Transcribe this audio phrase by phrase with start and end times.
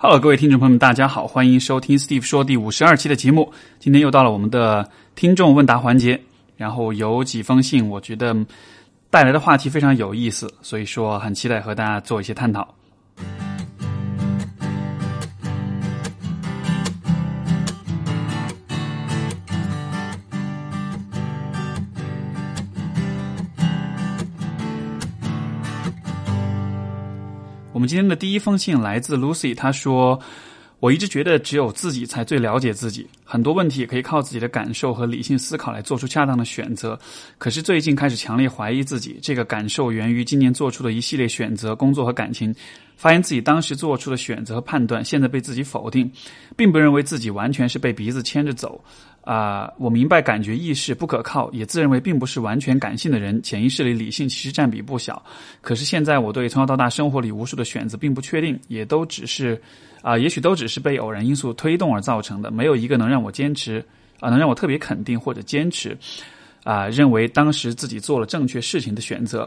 [0.00, 3.52] Hello，各位听众朋友们，大家好，欢迎收听 Steve 说第五十二期的节目。
[3.80, 6.22] 今天又到了我们的听众问答环节，
[6.56, 8.32] 然后有几封信，我觉得
[9.10, 12.77] 带来的话题非常有意思，所以说很期待和大家做一些探讨。
[27.78, 30.18] 我们今天的第一封信来自 Lucy，她说
[30.80, 36.98] ：“我一直觉得只有自己才最了解自己，很多问题也可以靠自己的感受和理性思考来做出恰当的选择。
[37.38, 42.52] 可是最近开始强烈怀疑自己，这个感受源于今年做出的一系列选择，工作和感情，
[42.96, 46.10] 发现自己当时做出的选择和判断，现在被自己否定，
[46.56, 48.82] 并不认为自己完全是被鼻子牵着走。”
[49.28, 55.22] 啊，我明白感觉意识不可靠，也自认为并不是完全感性的人，潜意识里理性其实占比不小。
[55.60, 59.60] 可是现在我对从小到大生活里无数的选择并不确定，也都只是
[60.00, 63.84] 啊，也许都只是被偶然因素推动而造成的，没有一个能让我坚持
[64.18, 65.94] 啊，能让我特别肯定或者坚持
[66.64, 69.46] 啊，认为当时自己做了正确事情的选择。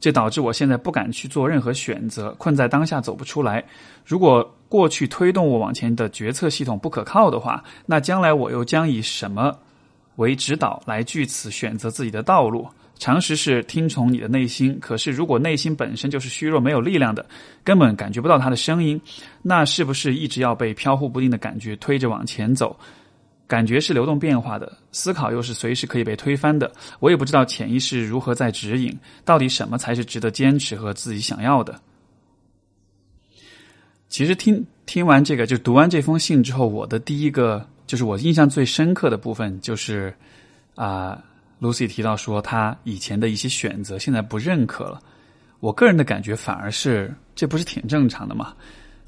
[0.00, 3.62] 这导致我现在不敢去做任何选择，困在当下走不出来。
[4.04, 9.52] 如果过去推动我往前的决策系统不可靠的话，那将来我又将以什么
[10.14, 12.68] 为指导来据此选择自己的道路？
[12.96, 17.26] 常识是听从你的内心，可是如果内心本身就是虚弱、没有力量的，
[17.64, 19.00] 根本感觉不到他的声音，
[19.42, 22.78] 那是不是一直要被飘忽不定的感觉推着往前走？
[23.48, 26.70] 感觉是流动变化的，思考又是随时可以被推翻的。
[27.00, 31.74] 我也不知道潜意识如何在指引，到底什么才是值得坚持和自己想要的。
[34.10, 40.12] 其实听听完这个，就读完这封信之后，我的第一个就是我印象最深刻的部分，就是
[40.74, 41.22] 啊
[41.60, 45.00] ，Lucy 提到说他以前的一些选择现在不认可了。
[45.60, 48.52] 我个人的感觉反而是，这不是挺正常的吗？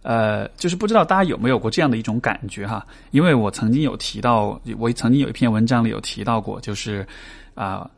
[0.03, 2.87] 呃，就是不知道大家有没有过这样的一种感觉哈？
[3.11, 7.05] 因为我曾经有提到，我曾经有一篇文章里有提到过，就是
[7.55, 7.91] 啊，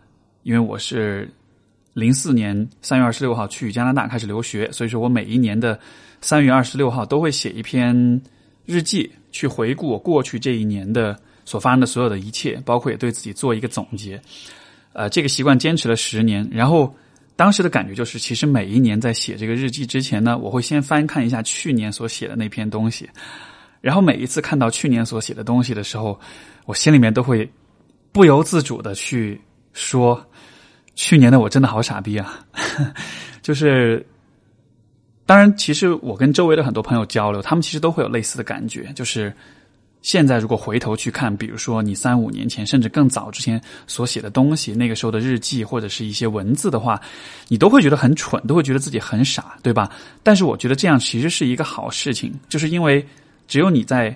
[0.42, 1.30] 因为我是
[1.94, 5.78] 零四年三月二十六号去加拿大开始留学，所以说我每一年的
[6.20, 8.20] 三月二十六号都会写一篇
[8.66, 14.20] 日记，去回顾我过去这一年的所发生的所有的一切，包括也对自己做一个总结。
[14.92, 16.94] 呃，这个习惯坚持了十年，然后。
[17.36, 23.10] 当时的感觉就是，其实每一年在写这个日记之前呢，我会先翻看一下去年所写的那篇东西，
[23.80, 26.16] 然后每一次看到去年所写的东西的时候，
[26.64, 27.50] 我心里面都会
[28.12, 29.40] 不由自主的去
[29.72, 30.24] 说，
[30.94, 32.38] 去年的我真的好傻逼啊！
[33.42, 34.04] 就是，
[35.26, 39.32] 当然，其实我跟周围的很多朋友交流，他们其实都会有类似的感觉，就是。
[40.04, 47.00] 现在如果回头去看，比如说你三五年前甚至更早之前所写的东西，那个时候的日记或者是一些文字的话，
[47.48, 49.90] 你都会觉得很蠢，都会觉得自己很傻，对吧？
[50.22, 53.02] 但是我觉得这样其实是一个好事情，就是因为
[53.48, 54.14] 只有你在，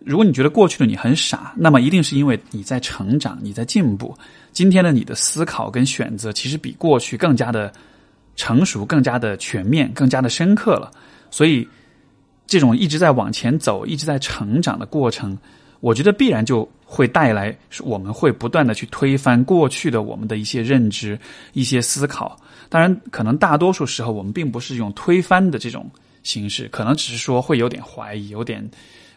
[0.00, 4.16] 如果你觉得过去的你很傻，那么一定是因为你在成长，你在进步。
[4.52, 7.72] 今天的你的思考跟选择其实比过去更加的
[8.36, 10.90] 成熟，更加的全面，更加的深刻了，
[11.30, 11.68] 所以。
[12.50, 15.36] 这种一直在往前走、一直在成长的过程，
[15.80, 21.20] 我觉得必然就会带来，我们会不断的去推翻过去的我们的一些认知、
[21.52, 22.40] 一些思考。
[22.70, 25.90] 当然，可能大多数时候我们并不是用推翻的这种
[26.22, 28.66] 形式，可能只是说会有点怀疑、有点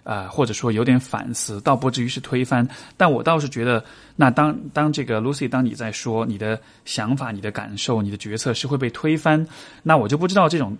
[0.03, 2.67] 啊，或者说有点反思，倒不至于是推翻。
[2.97, 3.83] 但我倒是觉得，
[4.15, 9.45] 那当当这个 Lucy，当你在说你的想法、你的感受、你的决策是会被推翻，
[9.83, 10.77] 那我就不知道这种。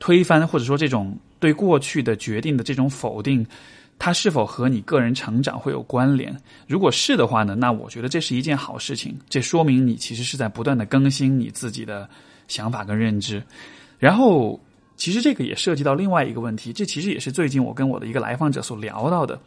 [0.00, 3.44] 推翻或者说这种对过去的决定的这种否定，
[3.98, 6.32] 它是否和你个人成长会有关联？
[6.68, 9.18] 如果是的话呢，那我觉得这是一件好事情。
[9.28, 12.08] 这说明你其实是在不断的更新你自己的
[12.46, 13.42] 想法跟认知。
[13.98, 14.60] 然后，
[14.98, 19.40] 其实这个也涉及到另外一个问题，这其实也是最近我跟我的一个来访者所聊到的，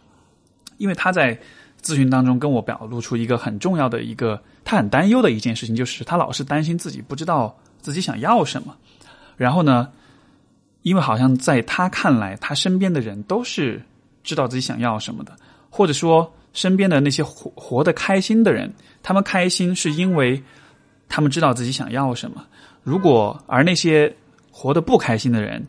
[0.78, 1.40] 因为他在
[1.84, 8.76] 咨询当中跟我表露出一个很重要的一个他很担忧的一件事情，就是他老是担心自己不知道自己想要什么。
[9.38, 9.88] 然后呢？
[10.84, 13.80] 因为好像在他看来，他身边的人都是
[14.24, 15.32] 知道自己想要什么的，
[15.70, 18.74] 或者说身边的那些活活得开心的人，
[19.04, 20.42] 他们开心是因为
[21.08, 22.44] 他们知道自己想要什么。
[22.82, 24.12] 如果而那些
[24.52, 25.66] 活得不开心的人，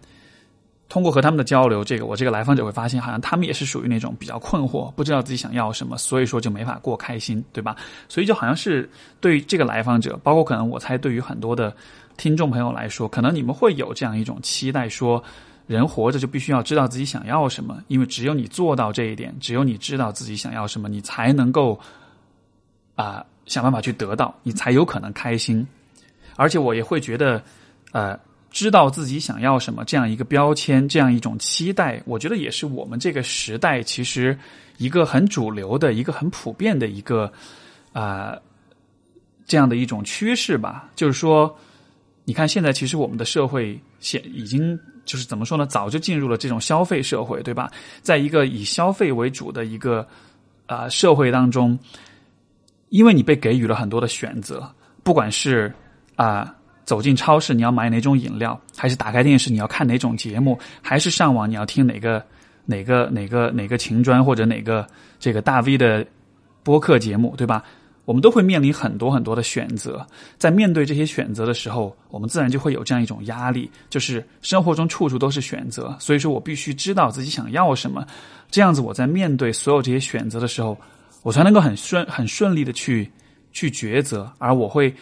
[0.88, 7.76] 通过和他们的交流，这个我这个来访者会发现，好像他们也是属于那种比较困惑，不知道自己想要什么，所以说就没法过开心，对吧？
[8.08, 8.88] 所以就好像是
[9.20, 11.74] 对于这个来访者，包括可能我猜对于很多的。
[12.18, 15.20] 听众朋友来说，可能你们会有这样一种期待：说，
[15.66, 21.80] 人活着就必须要知道自己想要什么，因为只有你做到这一点，只有你知道自己想要什么，你才能够
[22.96, 25.66] 啊想办法去得到，你才有可能开心。
[26.36, 27.42] 而且我也会觉得，
[27.92, 28.16] 呃，
[28.52, 34.38] 知道自己想要什么这样一个标签，这样一种期待，我觉得也是我们这个时代其实
[34.76, 37.32] 一个很主流的一个很普遍的一个
[37.94, 38.36] 啊
[39.46, 40.90] 这样的一种趋势吧。
[40.94, 41.56] 就是说，
[42.24, 45.64] 你看现在其实我们的社会现已经就是怎么说呢？
[45.64, 47.70] 早就进入了这种消费社会，对吧？
[48.02, 50.06] 在一个以消费为主的一个
[50.66, 51.78] 啊社会当中，
[52.90, 54.70] 因为你被给予了很多的选择，
[55.02, 55.72] 不管是
[56.16, 56.54] 啊。
[56.84, 58.60] 走进超市，你要买哪种饮料？
[58.76, 60.58] 还是打开电视，你要看哪种节目？
[60.80, 62.24] 还是上网，你要听哪个
[62.64, 64.86] 哪个哪个哪个秦专或者哪个
[65.20, 66.04] 这个大 V 的
[66.62, 67.62] 播客节目，对吧？
[68.04, 70.04] 我们都会面临很多很多的选择。
[70.36, 78.04] 在面对这些选择的时候，我们自然就会有这样一种压力，就是生活中处处都是选择，所以说我必须知道自己想要什么，
[78.50, 80.76] 这样子我在面对所有这些选择的时候，
[81.22, 83.08] 我才能够很顺很顺利的去
[83.52, 84.92] 去抉择，而我会。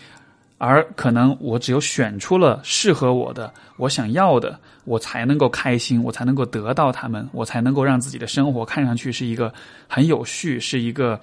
[0.63, 9.51] 而可能我只有选出了适合我的、我想要的，我才能够开心，我才能够得到他们，我才能够让自己的生活看上去是一个
[9.89, 11.19] 很有序，是一个，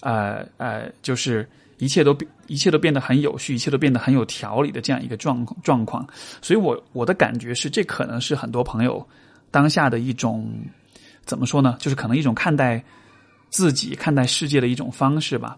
[0.00, 1.48] 呃呃，就是
[1.78, 6.04] 一切都一切都变得很有序，一切都变得很有条理的这样一个状状况。
[6.42, 9.06] 所以，我我的感觉是，这可能是很多朋友
[9.52, 10.52] 当下的一种
[11.24, 11.76] 怎么说呢？
[11.78, 12.82] 就是可能一种看待
[13.50, 15.56] 自己、看待世界的一种方式吧。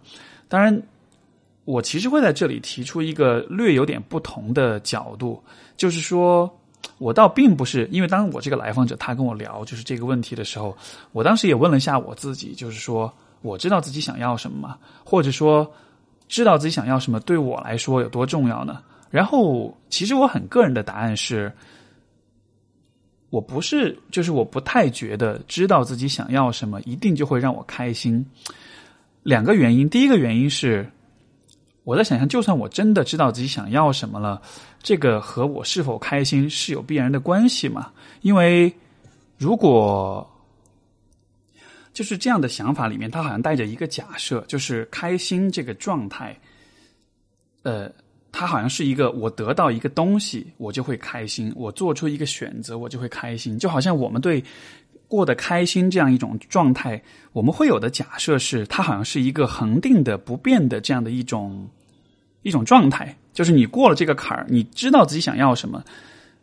[0.50, 0.82] 当然。
[1.72, 5.42] 我其实会在这里提出一个略有点不同的角度，
[5.74, 6.54] 就是说，
[6.98, 10.76] 我倒并不是因为当我这个来访者他跟我聊就是这个问题的时候，
[11.12, 13.10] 我当时也问了一下我自己，就是说，
[13.40, 14.76] 我知道自己想要什么吗？
[15.02, 15.66] 或者说，
[16.28, 18.82] 知道自己想要什么对我来说有多重要呢？
[19.08, 21.50] 然后，其实我很个人的答案是，
[23.30, 28.22] 我不是，就是我不太觉得知道自己想要什么一定就会让我开心。
[29.22, 30.86] 两个原因，第一个原因是。
[31.84, 34.40] 我在想象，就算我真的知道自己想要什么了，
[34.82, 37.90] 这个和我是否开心是有必然的关系嘛？
[38.20, 38.72] 因为
[39.36, 40.28] 如果
[41.92, 46.38] 就是这样的想法里面，它好像带着一个假设，就是开心这个状态，
[47.62, 47.90] 呃，
[48.30, 53.58] 它好像是一个我得到一个东西，我就会开心；我做出一个选择，我就会开心。
[53.58, 54.42] 就好像我们对。
[55.12, 56.98] 过得开心这样一种状态，
[57.34, 61.68] 我们会有的假设是，它好像是一个恒定的、不变的这样的一种
[62.40, 63.14] 一种状态。
[63.34, 65.84] 就是你过了这个坎儿，你知道自己想要什么，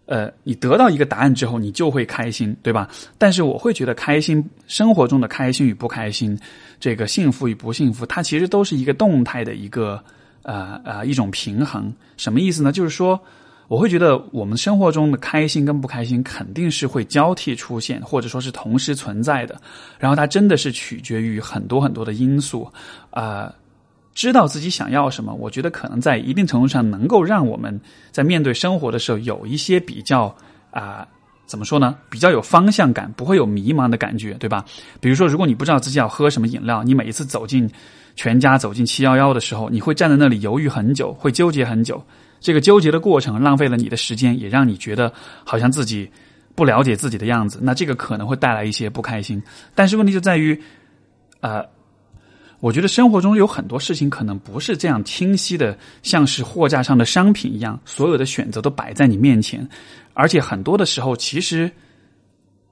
[0.06, 2.88] 呃，你得到一个答案之后，你就会开心，对吧？
[3.18, 6.40] 但是我会觉得，开心生活中的开心与不开心，
[6.80, 10.00] 这个幸福与不幸福，它其实都是一个动态的一个
[10.44, 11.92] 呃呃一种平衡。
[12.18, 12.72] 什么意思呢？
[12.72, 13.20] 就是说。
[13.70, 19.62] 我会觉得，我们生活中的开心跟不开心肯定是会交替出现，或者说是同时存在的。
[20.00, 22.68] 然后它真的是取决于很多很多的因素。
[23.12, 23.54] 啊，
[24.16, 27.80] 知道自己想要什么，我觉得可能在一定程度上能够让我们
[28.12, 30.36] 在面对生活的时候有一些比较
[30.72, 31.08] 啊，
[31.46, 31.96] 怎么说呢？
[32.10, 34.66] 比较有方向感，不会有迷茫的感觉，对吧？
[35.00, 37.70] 比如说，如果你不知道自己要喝什么饮料，你每一次走进
[38.16, 42.04] 全家、走进七幺幺的时候，你会站在那里犹豫很久，会纠结很久。
[42.40, 45.12] 这个纠结的过程浪费了你的时间，也让你觉得
[45.44, 46.10] 好像自己
[46.56, 47.60] 不了解自己的样子。
[47.62, 49.42] 那这个可能会带来一些不开心。
[49.76, 50.60] 但是问题就在于，
[51.42, 51.66] 呃，
[52.60, 59.68] 我觉得生活中有很多事情可能不是这样清晰的，像是货架上的商品一样，所有的选择都摆在你面前。
[60.14, 61.70] 而且很多的时候，其实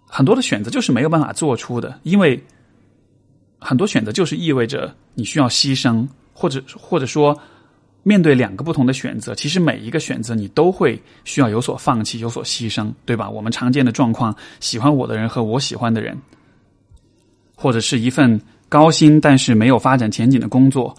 [0.06, 2.42] 很多的选择就是没有办法做出的，因为
[3.60, 7.38] 很多选择就是意味着你需要牺牲，或者或者说。
[8.08, 13.30] 面对两个不同的选择，其实每一个选择你都会需要有所放弃、有所牺牲，对吧？
[13.30, 16.18] 我们常见的状况，喜欢我的人和我喜欢的人，
[17.54, 20.96] 或者是一份高薪但是没有发展前景的工作，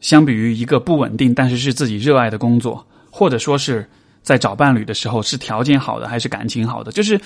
[0.00, 3.88] 相比于一个不稳定但是是自己热爱的工作，或者说是
[4.24, 6.90] 在找伴侣的时候，是条件好的还是感情好的？
[6.90, 7.20] 就是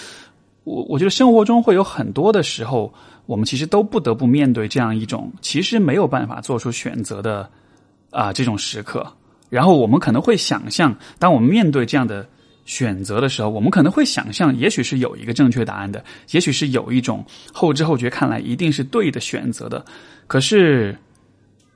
[0.64, 2.92] 我我觉得生活中会有很多的时候，
[3.24, 7.48] 我们其实都不得不面对这样一种其实没有办法做出选择的
[8.10, 9.10] 啊这种时刻。
[9.52, 12.26] 然后我们可能会想象，当我们面对这样的
[12.64, 19.84] 选择的时候，我们可能会想象，也许是有一个正确答案的，也许是有一种后知后觉看来一定是对的选择的。
[20.26, 20.96] 可是，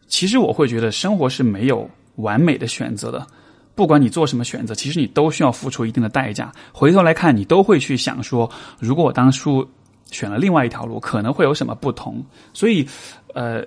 [0.07, 3.27] 其实我会觉得生活是没有完美的选择的。
[3.75, 6.51] 不管你做什么选择，其实你都需要付出一定的代价。
[6.73, 9.69] 回头来看，你都会去想说，如果我当初
[10.11, 12.25] 选了另外一条路，可能会有什么不同。
[12.55, 12.89] 所以，
[13.35, 13.63] 呃，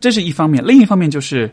[0.00, 1.48] 这是一方面，另一方面就是。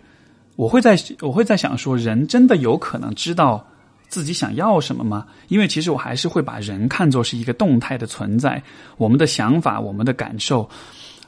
[0.59, 3.65] 我会在我会在想说，人真的有可能知道
[4.09, 5.25] 自己想要什么吗？
[5.47, 8.61] 因为其实我还是会把人看作是一个动态的存在，
[8.97, 10.69] 我们的想法、我们的感受，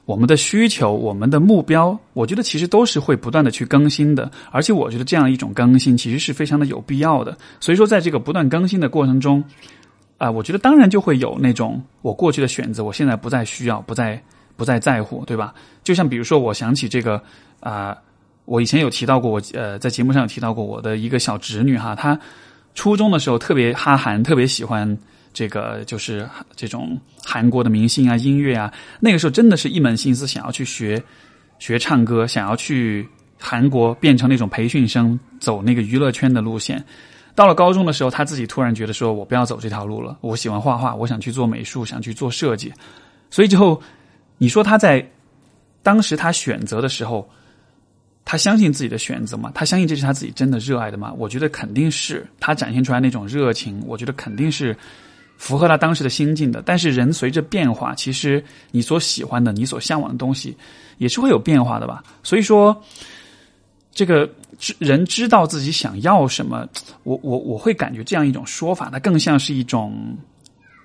[0.03, 7.37] 我们的需求、我们的目标，我觉得其实都是会不断的去更新的，而且我觉得这样一种更新其实是非常的有必要的。
[7.61, 9.41] 所以说，在这个不断更新的过程中，
[10.17, 14.21] 啊，我觉得当然就会有那种我过去的选择，我现在不再需要，不再
[14.57, 15.53] 不再在乎，对吧？
[15.85, 17.23] 就像比如说，我想起这个
[17.61, 17.97] 啊，
[18.45, 22.19] 我以前有提到过，我呃在节目上有提到过我的一个小侄女哈，她
[22.75, 24.97] 初中的时候特别哈韩，特别喜欢。
[25.33, 28.69] 这个就是这种韩国的明星啊，音乐啊，
[28.99, 31.01] 那个时候真的是一门心思想要去学
[31.57, 33.07] 学唱歌，想要去
[33.39, 36.83] 韩国变成那种培训生，走那个娱乐圈的路线。
[37.33, 42.73] 到了高中的时候，他自己突然觉得说：“我不要走这条路了，我喜欢画画，我想去做美术，想去做设计。”
[43.31, 43.81] 所以之后，
[44.37, 45.09] 你说他在
[45.81, 47.25] 当时他选择的时候，
[48.31, 49.51] 他相信自己的选择吗？
[49.53, 51.11] 他相信这是他自己真的热爱的吗？
[51.17, 54.73] 我觉得肯定是他展现出来那种热情，我觉得肯定是。
[55.37, 60.55] 符合他当时的心境的，但是人随着变化，其实你所喜欢的、你所向往的东西
[60.99, 62.03] 也是会有变化的吧。
[62.21, 62.79] 所以说，
[63.91, 64.29] 这个
[64.77, 66.69] 人知道自己想要什么，
[67.01, 70.15] 我我我会感觉这样一种说法，它更像是一种，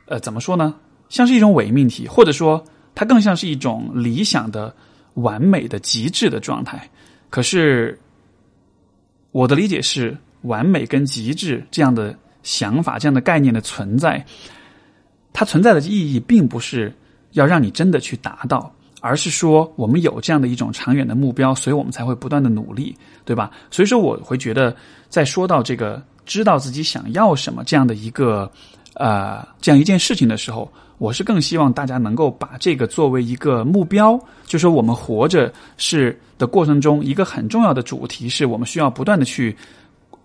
[0.07, 0.75] 呃，怎么说呢？
[1.11, 4.75] 像是一种伪命题，或者说它更像是一种理想的、
[5.17, 6.89] 完美的、极致的状态。
[7.37, 8.01] 可是
[9.31, 12.17] 我的理解是，完美跟极致这样的。
[12.43, 14.25] 想法这样的概念的存在，
[15.33, 16.95] 它存在的意义并不是
[17.33, 23.51] 要让你真的去达到，而是说我们有这样的一种长远的目标，所以我们才会不断的努力，对吧？
[23.69, 24.77] 所以说我会觉得，
[25.09, 28.49] 在说到这个知道自己想要什么这样的一个
[28.97, 39.57] 呃这样一件事情的时候，我是更希望大家能够把这个作为一个目标，就说我们活着是的过程中一个很重要的主题，是我们需要不断的去。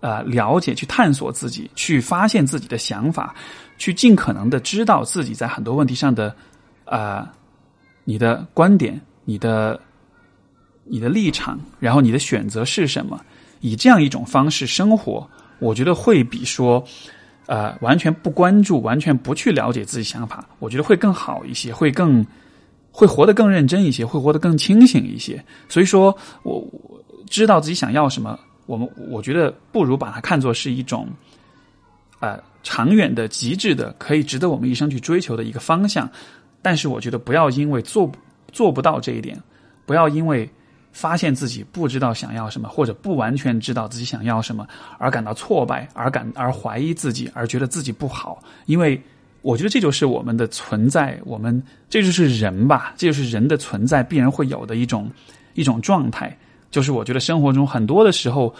[0.00, 3.32] 呃，了解、去探索自己，去发现自己的想法，
[3.78, 6.34] 去尽可能的知道自己在很多问题上的，
[6.86, 7.24] 呃，
[8.02, 9.78] 你的观点、你的、
[10.82, 13.24] 你的立场，然后你的选择是什么？
[13.60, 15.24] 以这样一种方式生活，
[15.60, 16.84] 我觉得会比说，
[17.52, 22.24] 呃，完全不关注、完全不去了解自己想法，我觉得会更好一些，会更
[22.90, 25.44] 会活得更认真一些，会活得更清醒一些。
[25.68, 28.40] 所以说，我我知道自己想要什么。
[28.64, 31.06] 我们我觉得不如把它看作是一种，
[32.20, 36.10] 呃，长远的、极致的，可以值得我们一生去追求的一个方向。
[36.62, 38.10] 但是，我觉得不要因为做
[38.50, 39.38] 做不到这一点，
[39.84, 40.48] 不要因为
[40.92, 44.66] 发现自己不知道想要什么，或者不完全知道自己想要什么
[44.98, 48.42] 而感到挫败，而感而怀疑自己，而觉得自己不好。
[48.66, 49.00] 因为
[49.40, 55.10] 我觉得这就是我们的存在，我们这就是人吧，这就是人的存在必然会有的一种
[55.54, 56.36] 一种状态。
[56.70, 58.54] 就是我觉得生活中很多的时候，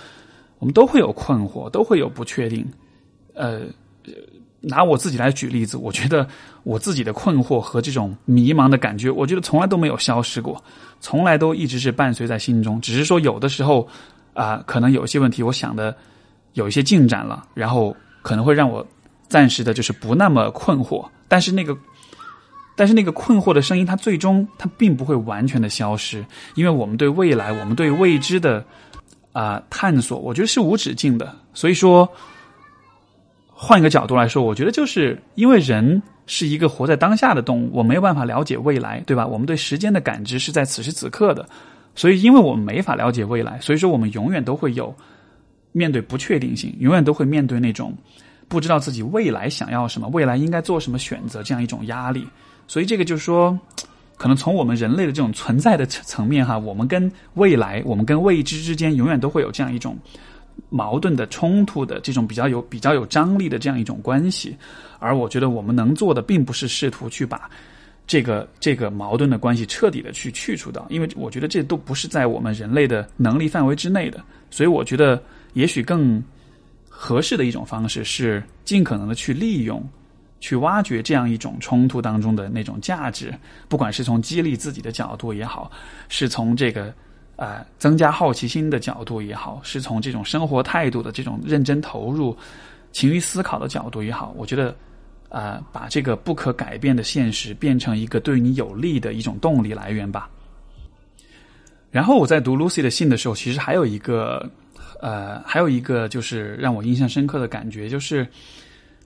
[0.59, 2.67] 我们都会有困惑，都会有不确定。
[3.35, 3.63] 呃，
[4.61, 6.27] 拿我自己来举例子，我觉得
[6.63, 10.63] 我自己的困惑和这种迷茫的感觉，我觉得从来都没有消失过，
[11.03, 12.81] 从来都一直是伴随在心中。
[12.81, 13.87] 只是说有的时候
[14.33, 15.95] 啊，可能有一些问题，我想的
[16.55, 18.87] 有一些进展了，然后可能会让我
[19.29, 21.77] 暂时的就是不那么困惑，但是那个。
[22.75, 28.65] 但是那个困惑的声音，它最终它并不会完全的消失，因为我们对未来，我们对未知的
[29.33, 31.37] 啊探索，我觉得是无止境的。
[31.53, 32.11] 所以说，
[33.65, 39.25] 换一个角度来说，我觉得就是因为人是一个活在当下的动物，我没有办法了解未来，对吧？
[39.25, 41.49] 我们对时间的感知是在此时此刻的，
[41.95, 44.93] 所以因为我们没法了解未来，所以说我们永远都会有
[45.71, 47.95] 面对不确定性，永远都会面对那种
[48.49, 52.27] 不知道自己未来想要什么，未来应该做什么选择这样一种压力。
[52.67, 53.57] 所以这个就是说，
[54.17, 59.97] 可能从我们人类的这种存在的层面哈，我们跟未来、我们跟未知之间，永远都会有这样一种
[60.69, 64.57] 矛盾的、冲突的这种比较有、比较有张力的这样一种关系。
[64.99, 67.51] 而我觉得我们能做的，并不是试图去把
[68.07, 74.23] 这个这个矛盾的关系彻底的去去除掉，因为我觉得这都不是在我们人类的能力范围之内的。
[74.51, 75.23] 所以我觉得，
[75.55, 76.23] 也许更
[76.89, 79.83] 合适的一种方式是尽可能的去利用。
[80.43, 83.33] 去挖掘这样一种冲突当中的那种价值，
[83.69, 85.71] 不管是从激励自己的角度也好，
[86.09, 86.93] 是从这个
[87.43, 92.37] 呃增加好奇心的角度也好，是从这种生活态度的这种认真投入、
[92.93, 94.73] 勤于思考的角度也好，我觉得
[95.29, 100.31] 啊，把这个不可改变的现实变成一个对你有利的一种动力来源吧。
[101.91, 104.49] 然后我在读 Lucy 的信的时候，其实还有一个
[105.01, 108.27] 呃，还有一个就是让我印象深刻的感觉，就是。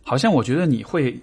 [0.09, 1.21] 好像我觉得你会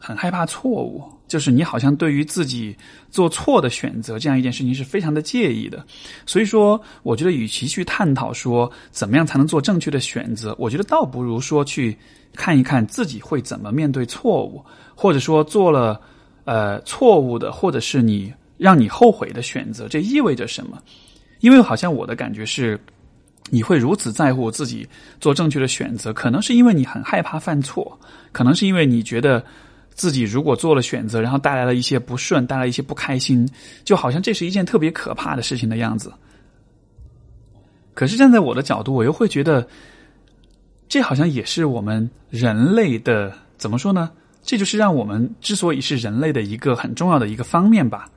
[0.00, 2.74] 很害怕错误，就是你好像对于自己
[3.10, 5.84] 做错的选择这样一件事情是非常的介意的。
[6.24, 11.94] 所以说，我觉得与其去探讨说怎么样才能做正确的选择，我觉得倒不如说去
[12.34, 14.64] 看一看自己会怎么面对错误，
[14.94, 16.00] 或者说做了
[16.44, 20.80] 呃错误的，或者是你让你后悔的选择，这意味着什么？
[21.40, 22.78] 因为好像我的感觉是，
[23.50, 24.86] 你会如此在乎自己
[25.20, 27.98] 做正确的选择，可能是因为你很害怕犯错，
[28.32, 29.44] 可能是因为你觉得
[29.90, 33.48] 自己如果做了选择，然后带来了一些不顺，带来一些不开心，
[33.84, 36.12] 就好像这是一件特别可怕的事情的样子。
[37.92, 39.66] 可是站在我的角度，我又会觉得，
[40.88, 44.10] 这好像也是我们人类的怎么说呢？
[44.42, 48.08] 这就是让我们之所以是人类的一个很重要的一个方面吧。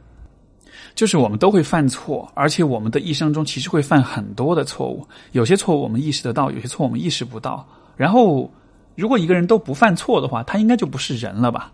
[0.96, 5.06] 就是我们都会犯错，而且我们的一生中其实会犯很多的错误。
[5.32, 7.68] 有些错误我们意识得到，有些错误我们意识不到。
[7.98, 8.50] 然后，
[8.96, 11.72] 如果一个人都不犯错的话，他应该就不是人了吧？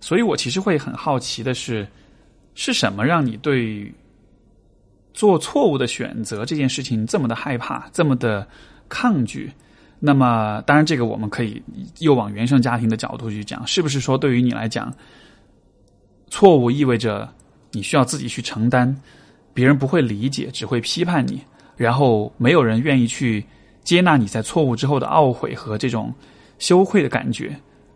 [0.00, 1.86] 所以我其实会很好奇的是，
[2.54, 3.92] 是什么让你对
[5.12, 8.46] 做错误的选择这件事情这么的害怕，这么的
[8.88, 9.50] 抗拒？
[9.98, 11.62] 那么，当然，这个我们可以
[11.98, 14.90] 又往原生家庭的角度去讲，是不是说对于你来讲，
[16.28, 17.28] 错误意味着？
[17.72, 18.92] 你需要自己去承担，
[19.54, 21.40] 别人不会理解，只会批判你，
[21.76, 23.46] 然后没有人愿意去
[23.82, 26.14] 接纳你在错误之后的懊悔和这种
[26.58, 27.54] 羞愧的感觉，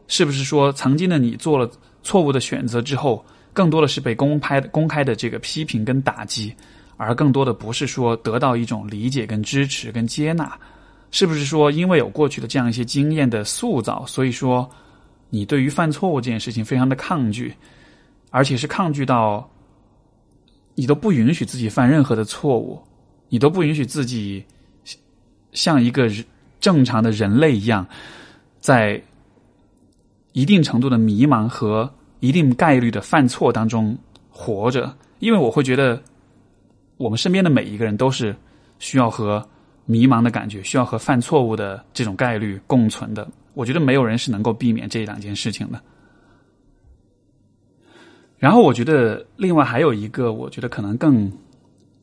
[0.08, 1.70] 是不是说曾经的你做了
[2.02, 6.54] 错误的选择之后，更多的是被公开公开的这个批评跟打击，
[6.96, 10.58] 而更多的不是说得到一种理解跟支持跟接纳，
[11.10, 14.68] 是不是说因为有过去的这样一些经验的塑造，所以说
[15.30, 17.54] 你对于犯错误这件事情非常的抗拒，
[18.30, 19.48] 而且是抗拒到。
[20.76, 22.82] 你都不允许自己犯任何的错误，
[23.28, 24.44] 你都不允许自己
[25.54, 26.10] 像一个
[26.60, 27.86] 正常的人类一样，
[28.60, 29.02] 在
[30.32, 33.96] 一定程度的迷茫和一定概率的犯错当中
[34.28, 34.94] 活着。
[35.20, 36.02] 因为我会觉得，
[36.98, 38.36] 我们身边的每一个人都是
[38.78, 39.42] 需要和
[39.86, 43.26] 迷茫的感觉、需要和犯错误的这种概率共存的。
[43.54, 45.80] 我觉得没有人是能够避免这两件事情的。
[48.36, 51.32] 然后我觉得，另外还有一个，我觉得可能更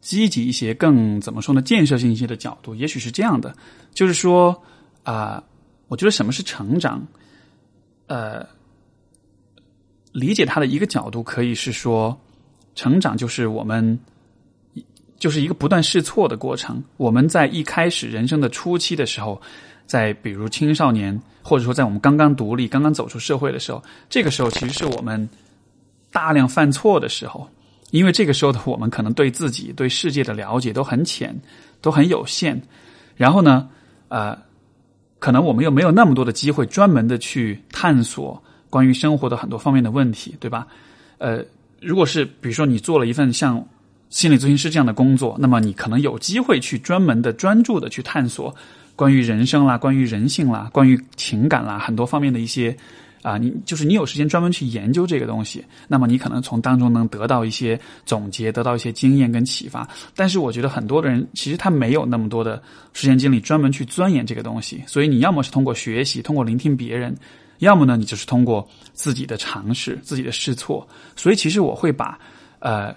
[0.01, 3.55] 积极一些、更怎么说呢，建设性一些的角度，也许是这样的，
[3.93, 4.61] 就是说
[5.03, 5.41] 啊，
[5.87, 7.01] 我觉得什么是成长？
[8.07, 8.45] 呃，
[10.11, 12.19] 理解它的一个角度可以是说，
[12.75, 13.97] 成长就是我们
[15.17, 16.83] 就是一个不断试错的过程。
[16.97, 19.41] 我们在一开始人生的初期的时候，
[19.85, 25.29] 在比如青少年，或者说在我们刚刚独立、刚刚走出社会的时候，这个时候其实是我们。
[26.13, 27.49] 大量犯错的时候，
[27.91, 31.39] 因为这个时候的我们可能对自己、对世界的了解都很浅，
[31.81, 32.59] 都很有限。
[33.15, 33.69] 然后呢，
[34.07, 34.37] 呃，
[35.19, 40.65] 可能我们又没有那么多的机会专门的去探索关于生活的很多方面的问题，对吧？
[41.19, 41.43] 呃，
[41.79, 43.63] 如果是比如说你做了一份像
[44.09, 48.55] 心理咨询师这样的工作，那么你可能有机会去专门的、专注的去探索
[48.95, 52.75] 关于人生啦、关于人性啦、关于情感啦很多方面的一些。
[53.21, 59.87] 啊，你就是你有时间专门去研究这个东西，那么你可能从当中能得到一些总结，得到一些经验跟启发。
[60.15, 62.61] 但是我觉得很多的人其实他没有那么多的
[62.93, 67.15] 时间精力专门去钻研这个东西，所以你要么是通过学习，通过聆听别人，
[67.59, 70.87] 要么呢你就是通过自己的尝试、自己的试错。
[71.15, 72.19] 所以其实我会把
[72.59, 72.95] 呃。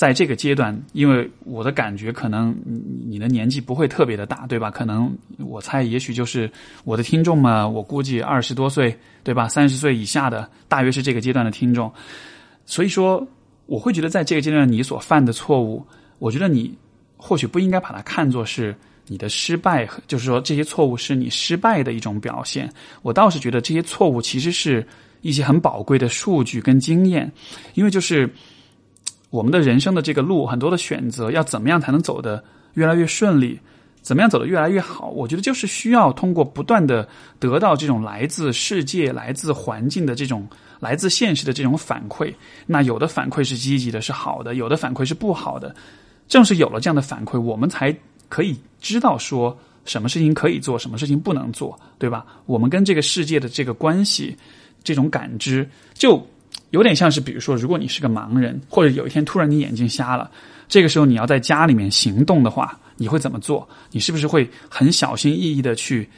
[0.00, 2.56] 在这个阶段，因为我的感觉可能
[3.06, 4.70] 你的年纪不会特别的大，对吧？
[4.70, 6.50] 可能我猜，也许就是
[6.84, 9.46] 我的听众嘛，我估计二十多岁，对吧？
[9.46, 11.92] 三十岁以下的，大约是这个阶段的听众。
[12.64, 13.28] 所以说，
[13.66, 15.84] 我会觉得在这个阶段你所犯的错误，
[16.18, 16.74] 我觉得你
[17.18, 18.74] 或许不应该把它看作是
[19.06, 22.72] 你的失败，就是说这些错误是你失败的一种表现。
[23.02, 24.82] 我倒是觉得这些错误其实是
[25.20, 27.30] 一些很宝贵的数据跟经验，
[27.74, 28.26] 因为就是。
[29.30, 32.42] 我们的人生的这个路，很多的选择要怎么样才能走得
[32.74, 33.58] 越来越顺利？
[34.02, 35.08] 怎么样走得越来越好？
[35.10, 37.06] 我觉得就是需要通过不断的
[37.38, 42.32] 得到这种来自世界、来自环境的这种、来自现实的这种反馈。
[42.66, 45.74] 那有的反馈是积极的，是好的；有的反馈是不好的。
[46.26, 47.94] 正是有了这样的反馈，我们才
[48.30, 52.24] 可以知道说什么事情可以做，什么事情不能做，对吧？
[52.46, 54.34] 我们跟这个世界的这个关系，
[54.82, 56.26] 这种感知就。
[56.70, 60.30] 有点像是，比如说，如果你是个盲人，或者有一天突然你眼睛瞎了，
[60.68, 63.68] 这个时候你要在家里面行动的话，你会怎么做？
[63.90, 66.08] 你是不是会很小心翼翼的去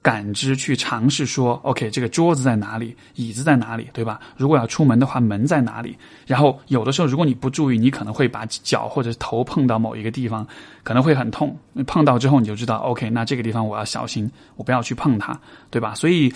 [0.00, 4.20] 感知、去尝试说，OK，这个桌子在哪里，椅子在哪里，对吧？
[4.36, 5.96] 如果要出门的话，门在哪里？
[6.26, 10.46] 然后有的时候，如果你不注意，你可能会把脚或者头碰到某一个地方，
[10.84, 11.58] 可能会很痛。
[11.88, 15.36] 碰到之后你就知道，OK，那这个地方我要小心，我不要去碰它，
[15.70, 15.92] 对吧？
[15.96, 16.32] 所以。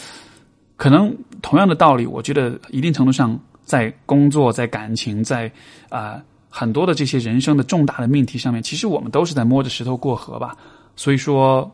[0.76, 5.50] 可能同样的道理，我觉得一定程度上，在工作、在感情、在
[5.88, 10.56] 啊很多的这些人生的重大的命题上面，其实我们都是在摸着石头过河吧。
[10.94, 11.70] 所以说，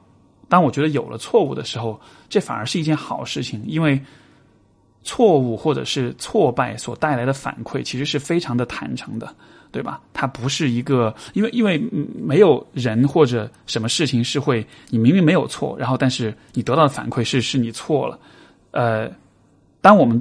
[0.49, 4.01] 当我觉得有了错误的时候，这反而是一件好事情，因为
[5.03, 9.35] 错误或者是挫败所带来的反馈，其实是非常的坦诚的，
[9.73, 10.01] 对吧？
[10.12, 11.79] 它不是一个，因为因为
[12.15, 18.19] 没有人或者什么事情是会，你明明没有错，然后但是你得到的反馈是是你错了。
[18.72, 19.08] 呃，
[19.80, 20.20] 当我们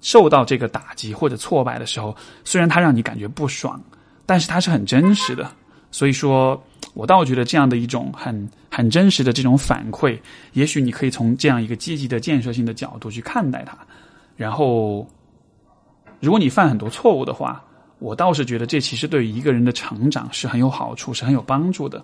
[0.00, 3.80] 受到这个打击或者挫败的时候，虽然它让你感觉不爽，
[4.26, 5.50] 但是它是很真实的。
[5.92, 6.62] 所以说，
[6.94, 10.18] 我倒觉得这样的一种很很真实的这种反馈，
[10.52, 13.76] 也许你可以从这样一个积极的建设性的角度去看待它。
[14.36, 15.06] 然后，
[16.20, 17.62] 如果你犯很多错误的话，
[17.98, 22.02] 我倒是觉得这其实对于一个人的成长是很有好处，是很有帮助的。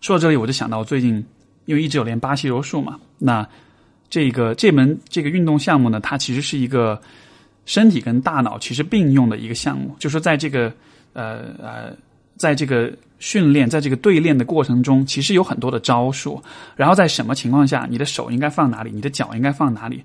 [0.00, 1.24] 说到这里，我就想到最近
[1.66, 3.46] 因为一直有练巴西柔术嘛，那
[4.10, 7.00] 这个这门这个运动项目呢，它其实是一个
[7.64, 10.72] 身体跟大脑其实并用的一个项目，就说在这个
[11.12, 11.96] 呃呃。
[12.38, 16.38] 在这个训练，在这个对练的过程中，其实有很多的招数。
[16.76, 20.04] 然后在什么情况下，你的手应该放哪里，你的脚应该放哪里？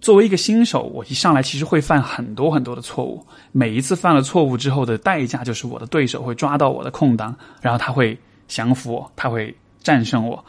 [0.00, 3.26] 作为一个新手，我一上来其实会犯很多很多的错误。
[3.50, 10.44] 每一次犯了错误之后的代价，就是我的对手会抓到我的空档，然后他会降服我，他会战胜我。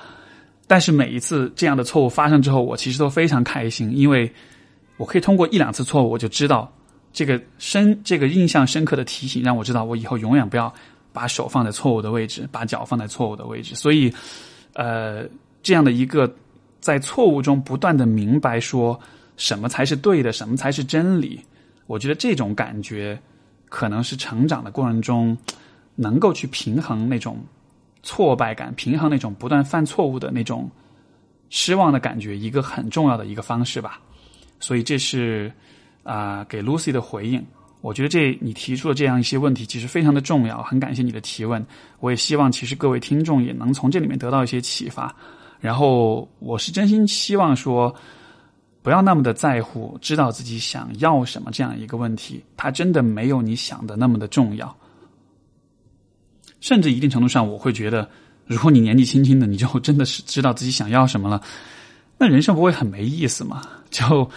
[0.69, 4.31] 但是每一次这样的错误发生之后，我其实都非常开心，因为
[4.97, 6.71] 我可以通过一两次错误，我就知道。
[7.11, 10.71] 这个深，这个印象深刻的提醒，让我知道我以后永远不要
[11.11, 13.73] 把手放在错误的位置，把脚放在错误的位置。
[13.73, 14.13] 所以，
[14.73, 15.25] 呃，
[15.63, 16.31] 这样的一个
[16.79, 18.97] 在错误中不断的明白说
[19.37, 21.41] 什么才是对的，什么才是真理，
[21.87, 23.19] 我觉得这种感觉
[23.69, 25.35] 可能是成长的过程中
[25.95, 27.39] 能够去平衡那种
[28.03, 30.69] 挫败感，平衡那种不断犯错误的那种
[31.49, 33.99] 失望的感觉，一个很重要的一个方式吧。
[34.59, 35.51] 所以这是。
[36.01, 37.45] 啊，给 Lucy 的回应，
[37.81, 40.63] 我觉得这你提出的这样一些问题，其实非常的重要。
[40.63, 41.63] 很感谢你的提问，
[41.99, 45.13] 我也希望其实各位听众也能从这里面得到一些启发。
[45.59, 47.93] 然后，我是真心希望说，
[48.81, 54.75] 不要那么的在乎知道自己想要什么这样一个问题，它真的没有你想的那么的重要。
[56.61, 58.09] 甚至一定程度上，我会觉得，
[58.45, 61.41] 如果你年纪轻轻的，你就真的是知道自己想要什么了，
[62.17, 63.61] 那人生不会很没意思吗？
[63.89, 64.29] 就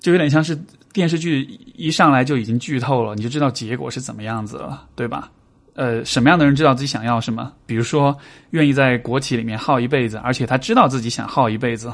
[0.00, 0.58] 就有点像是。
[0.90, 1.42] 电视剧
[1.76, 5.30] 一上来就已经剧透了，你就知道结果是怎么样子了，对吧？
[5.74, 7.52] 呃，什么样的人知道自己想要什么？
[7.66, 8.16] 比如说，
[8.50, 11.92] 愿意在国企里面耗一辈子，而且他知道自己想耗一辈子。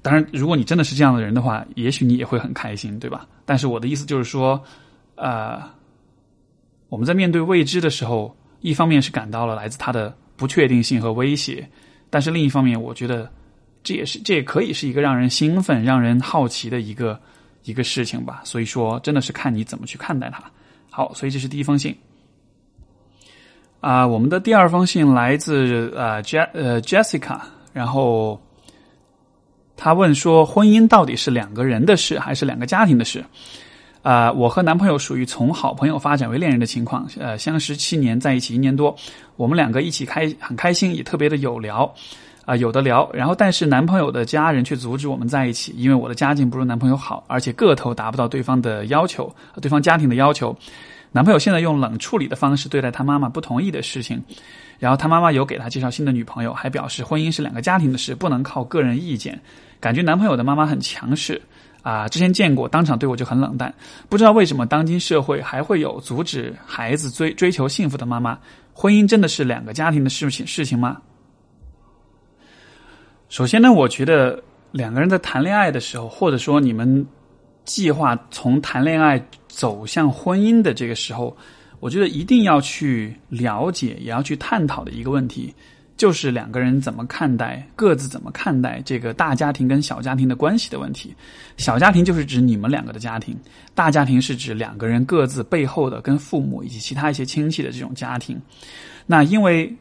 [0.00, 3.26] 当然，如果你真的是这样的人的话，也许你也会很开心，对吧？
[3.44, 4.62] 但是我的意思就是说，
[5.16, 5.60] 呃，
[6.88, 8.34] 我们在面对未知的时候，
[8.68, 11.68] 一方面是感到了来自他的不确定性和威胁，
[12.10, 13.30] 但是另一方面，我觉得
[13.82, 17.18] 这也是这也可以是一个让人兴奋、让人好奇的一个。
[17.66, 20.40] 一个事情吧，所以说真的是看你怎么去看待它。
[20.88, 21.92] 好，所以这是第一封信。
[23.80, 27.40] 啊，我们的第二封信来自呃 J 呃 Jessica，
[27.72, 28.40] 然后
[29.76, 33.24] 他问说，婚姻到底是两个人的事还是两个家庭的事？
[34.06, 38.96] 啊，我和男朋友属于从好朋友发展为恋人的情况，呃，相识七年，在一起一年多，
[39.34, 41.92] 我们两个一起开很开心，也特别的有聊。
[42.44, 49.28] 啊，有的聊，然后但是男朋友的家人却阻止我们在一起，因为我的家境不如男朋友好，而且个头达不到对方的要求，
[49.60, 50.56] 对方家庭的要求。
[51.10, 54.22] 男朋友现在用冷处理的方式对待他妈妈不同意的事情，
[54.78, 59.36] 然后他妈妈有给他介绍新的女朋友，还表示婚姻是两个家庭的事，不能靠个人意见。
[59.80, 61.42] 感觉男朋友的妈妈很强势
[61.86, 63.72] 啊，之前见过，当场对我就很冷淡。
[64.08, 68.36] 不知道为什么当今社会还会有阻止孩子追追求幸福的妈妈？
[68.72, 71.00] 婚姻真的是两个家庭的事情事情吗？
[73.28, 77.06] 首先呢，我觉得两个人在谈恋爱的时候，或者说你们
[77.64, 81.36] 计划从谈恋爱走向婚姻的这个时候，
[81.78, 85.54] 我觉得一定要去了解，也要去探讨的一个问题，
[85.96, 91.14] 就是两个人怎么看待，各自怎么看待这个大家庭跟小家庭的关系的问题。
[91.56, 93.36] 小家庭就是指你们两个的家庭，
[93.74, 98.40] 大家庭是指两个人各自背后的跟父母以及其他一些亲戚的这种家庭。
[99.06, 99.74] 那因为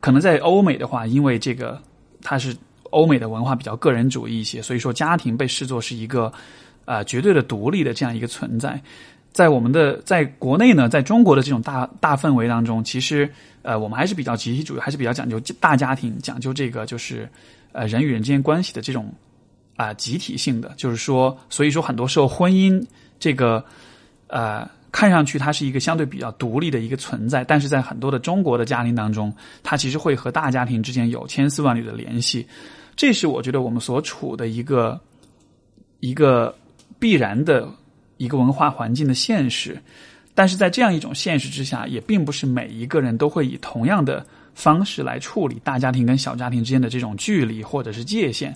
[0.00, 1.80] 可能在欧美的话，因为这个
[2.22, 2.56] 它是。
[2.90, 6.32] 欧美的文化比较个人主义一些，所以说家庭被视作是一个，
[6.84, 8.80] 呃，绝对的独立的这样一个存在。
[9.32, 13.30] 在我们的在国内呢，在中国的这种大大氛围当中，其实
[13.66, 17.28] 呃，我们还是比较集体主义，还是比较讲究大家庭，讲究这个就是
[17.72, 19.12] 呃人与人之间关系的这种
[19.76, 20.72] 啊集体性的。
[20.76, 22.80] 就是说，所以说很多时候婚姻
[23.18, 23.64] 这个
[24.28, 24.68] 呃。
[24.92, 29.30] 看上去它是一个相对比较独立的一个存在，但是在很多的中国的家庭当中，
[29.62, 32.46] 它其实会和大家庭之间有千丝万缕的联系。
[32.94, 34.98] 这是我觉得我们所处的一个
[36.00, 36.56] 一个
[36.98, 37.68] 必然的
[38.16, 39.78] 一个文化环境的现实。
[40.36, 48.54] 但是在这样一种现实之下，也并不是每一个人都会以同样的方式来处理大家庭跟小家庭之间的这种距离或者是界限。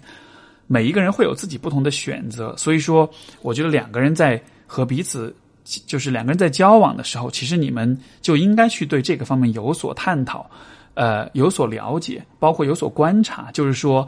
[0.66, 10.48] 每一个人会有自己不同的选择，所以说，我觉得两个人在和彼此，就是两个人在交往的时候，其实你们就应该去对这个方面有所探讨，
[10.94, 14.06] 呃，有所了解，包括有所观察，就是说，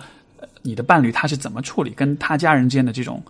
[0.60, 3.20] 你的伴侣他是怎么处理跟他家人之间的这种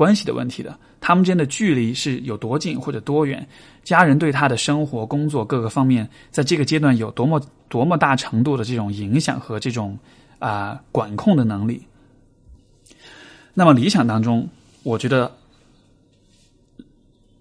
[0.00, 3.46] 关系的问题的，他们之间的距离是有多近或者多远，
[3.84, 9.98] 家人对他的生活、工作各个方面，在这个阶段有多么多么大程度的这种影响和这种
[10.38, 11.82] 啊管控的能力。
[13.52, 14.48] 那么理想当中，
[14.84, 15.30] 我觉得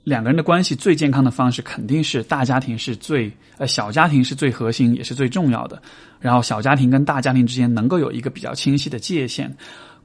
[0.04, 5.82] 两个人的关系最健康的方式肯定是大家庭是最呃小家庭是最核心也是最重要的。
[6.20, 9.56] 然后小家庭跟大家庭之间能够有一个比较清晰的界限。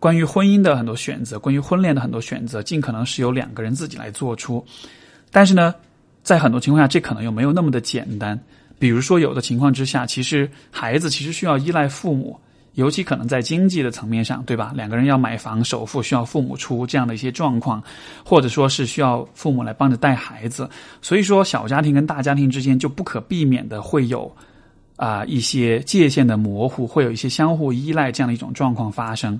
[0.04, 4.62] 关于婚姻的很多选择，关于婚恋的很多选择，尽可能是由两个人自己来做出。
[5.30, 5.74] 但是呢，
[6.22, 8.38] 在很多情况下，这可能又没有那么的简单。
[8.78, 12.38] 比如说，有的情况之下，其实孩子其实需要依赖父母。
[12.74, 14.74] 尤其可能在经济的层面上，对吧？
[14.76, 17.82] 两个人要买房，首付需要父母出，这样的一些状况，
[18.22, 20.68] 或者说是需要父母来帮着带孩子。
[21.00, 24.30] 所以说，小家庭跟大家庭之间就不可避免的会有
[25.04, 29.38] 啊一些界限的模糊，会有一些相互依赖这样的一种状况发生。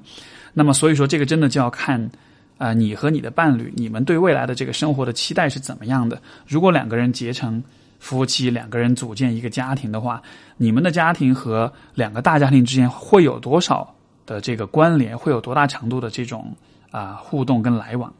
[0.53, 2.11] 那么，所以说这个真的就要看
[2.59, 6.21] 啊你和你的伴侣，你们对未来的这个生活的期待是怎么样的。
[6.47, 7.63] 如果两个人结成。
[8.01, 10.21] 夫妻两个人组建一个家庭的话，
[10.59, 13.95] 你们的家庭和两个大家庭之间会有多少
[14.27, 15.17] 的这个关联？
[15.17, 16.55] 会有多大程度的这种
[16.91, 18.13] 啊互动跟来往？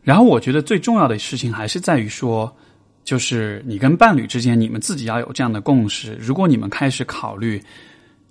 [0.00, 2.54] 然后我觉得最重要的事情还是在于说，
[3.06, 6.14] 就是你跟伴侣之间，你们自己要有这样的共识。
[6.20, 7.58] 如果你们开始考虑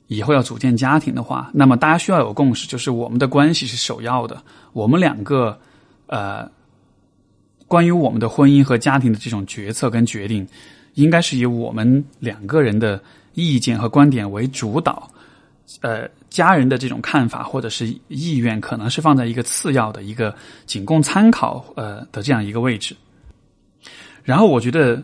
[0.06, 4.40] 以后要组建家庭的话，那么大家需要有共识，就是我们的关系是首要的。
[4.74, 5.60] 我们两个
[6.06, 6.48] 呃。
[7.68, 10.48] 关于我们的婚姻和家庭的这种决策跟决定，
[10.94, 13.02] 应该是以我们两个人的
[13.34, 15.10] 意见和观点为主导，
[15.82, 20.34] 呃，家人的这种看法或者是意愿，可能是放在一个次要的一个
[20.68, 22.96] 仅供参考呃的这样一个位置。
[24.26, 25.02] 然后，我觉得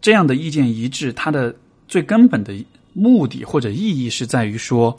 [0.00, 1.52] 这样的意见一致，它的
[1.88, 2.54] 最根本的
[2.92, 4.96] 目的或者意义是在于说，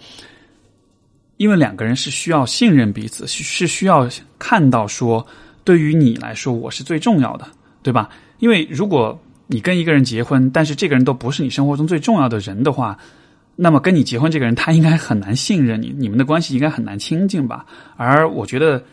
[1.37, 5.25] 因为两个人是需要信任彼此，是需要看到说。
[5.65, 7.47] 对于你来说，我是最重要的，
[7.83, 8.09] 对吧？
[8.39, 12.97] 因为如果你跟一个人结婚，但是这个人都不是你生活中最重要的人的话，
[13.55, 17.63] 那么跟你结婚这个人，他应该很难信任你，你们的关系应该很难亲近吧？
[17.97, 18.83] 而我觉得，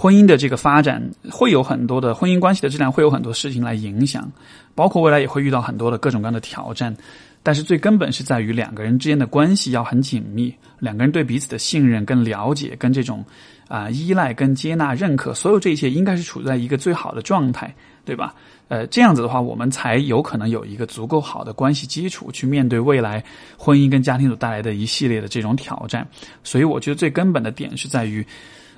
[0.00, 4.30] 婚姻的这个发展会有很多的婚姻关系的质量会有很多事情来影响，
[4.76, 6.96] 包括未来也会遇到很多的各种各样的挑战。
[7.42, 13.24] 但是最根本是在于两个人之间的关系要很紧密，两个人对彼此的信任、跟了解、跟这种。
[13.68, 17.70] 啊，依赖跟接纳、认可，所有这一切应该是处在一个最好的状态，
[18.02, 18.34] 对吧？
[18.68, 23.22] 呃，这样子的话，我们才有可能有一个足够好的关系基础，去面对未来
[23.58, 26.08] 婚姻跟家庭所带来的一系列的这种挑战。
[26.42, 28.26] 所以，我觉得最根本的点是在于，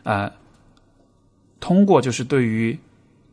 [0.02, 0.28] 呃，
[1.60, 2.76] 通过就是对于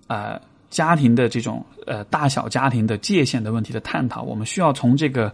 [0.07, 5.33] 呃家庭的这种呃大小家庭的界限的问题的探讨，我们需要从这个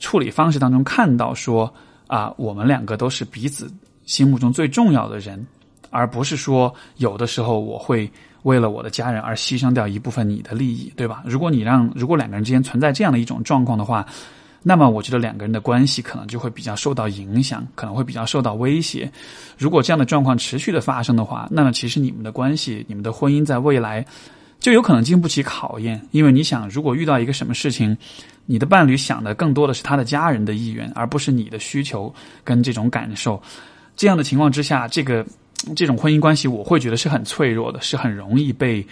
[0.00, 1.72] 处理方式当中看到说
[2.06, 3.70] 啊，我们两个都是彼此。
[4.06, 5.46] 心目中最重要的人，
[5.88, 8.06] 而不是说有的时候我会
[8.42, 11.22] 为了我的家人而牺牲掉一部分你的利益，对吧？
[11.24, 14.04] 如果你让如果两个人之间存在这样的一种状况的话，
[14.66, 19.12] 那么我觉得两个人的关系可能就会比较受到影响，可能会比较受到威胁。
[19.58, 24.04] 如果这样的状况持续的发生的话，那么其实你们的关系、你们的婚姻在未来
[24.58, 26.00] 就有可能经不起考验。
[26.12, 27.94] 因为你想，如果遇到一个什么事情，
[28.46, 33.40] 你的伴侣想的更多的是他的家人的意愿，而不是你的需求跟这种感受。
[33.94, 35.24] 这样的情况之下，这个
[35.76, 38.84] 这种婚姻关系，我会觉得是很脆弱的，是很容易被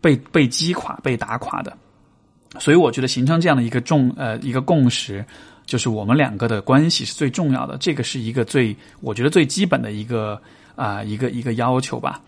[0.00, 1.76] 被被击垮、被打垮的。
[2.60, 5.24] 所以，我觉得形成这样的一个重呃一个共识，
[5.66, 7.76] 就是我们两个的关系是最重要的。
[7.78, 10.40] 这个是一个最我觉得最基本的一个
[10.76, 12.20] 啊一个一个要求吧。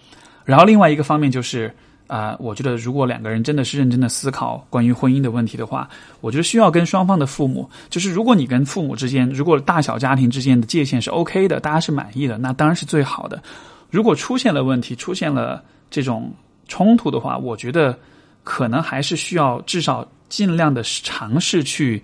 [0.44, 1.72] 然后，另外一个方面就是。
[2.08, 5.88] 啊，我觉得如果两个人真的是认真的思考关于婚姻的问题的话，
[6.20, 13.42] 我觉得需要跟双方的父母，就是如果你跟父母之间，如果大小家庭之间的界限是 OK 的，大家是满意的，那当然是最好的。
[13.88, 16.30] 如果出现了问题，出现了这种
[16.68, 17.98] 冲突的话，我觉得
[18.44, 22.02] 可能还是需要至少尽量的尝试去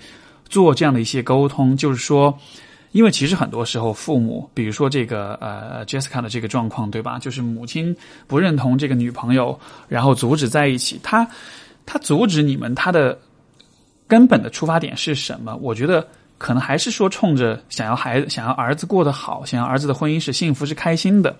[0.51, 2.39] 做这样的一些沟通，就是说。
[2.93, 7.19] 因为其实很多时候，父母，比如说这个呃，Jessica 的这个状况，对吧？
[7.19, 7.95] 就是母亲
[8.27, 10.99] 不认同这个女朋友，然后阻止在一起。
[11.03, 11.29] 他
[11.85, 13.17] 他阻止你们，他的
[14.07, 15.55] 根本的出发点是什么？
[15.57, 21.37] 我觉得可能还是说冲着想要孩子、想要儿子过得好，想要儿子的婚姻是幸福、是开心的，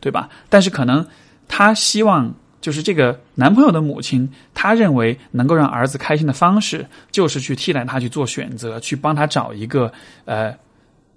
[0.00, 0.28] 对吧？
[0.48, 1.04] 但是可能
[1.48, 9.92] 他希望，就是这个男朋友的母亲，他认为能够让儿子开心的方式，就是去替代他去做选择，去帮他找一个
[10.24, 10.54] 呃。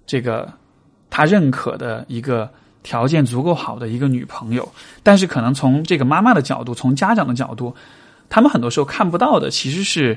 [0.08, 0.48] 这个
[1.10, 2.48] 他认可的一个
[2.84, 7.74] 条件足够好的一个女朋友，但是可能从这个妈妈的角度，从家长的角度，
[8.28, 10.16] 他们很多时候看不到的，其实是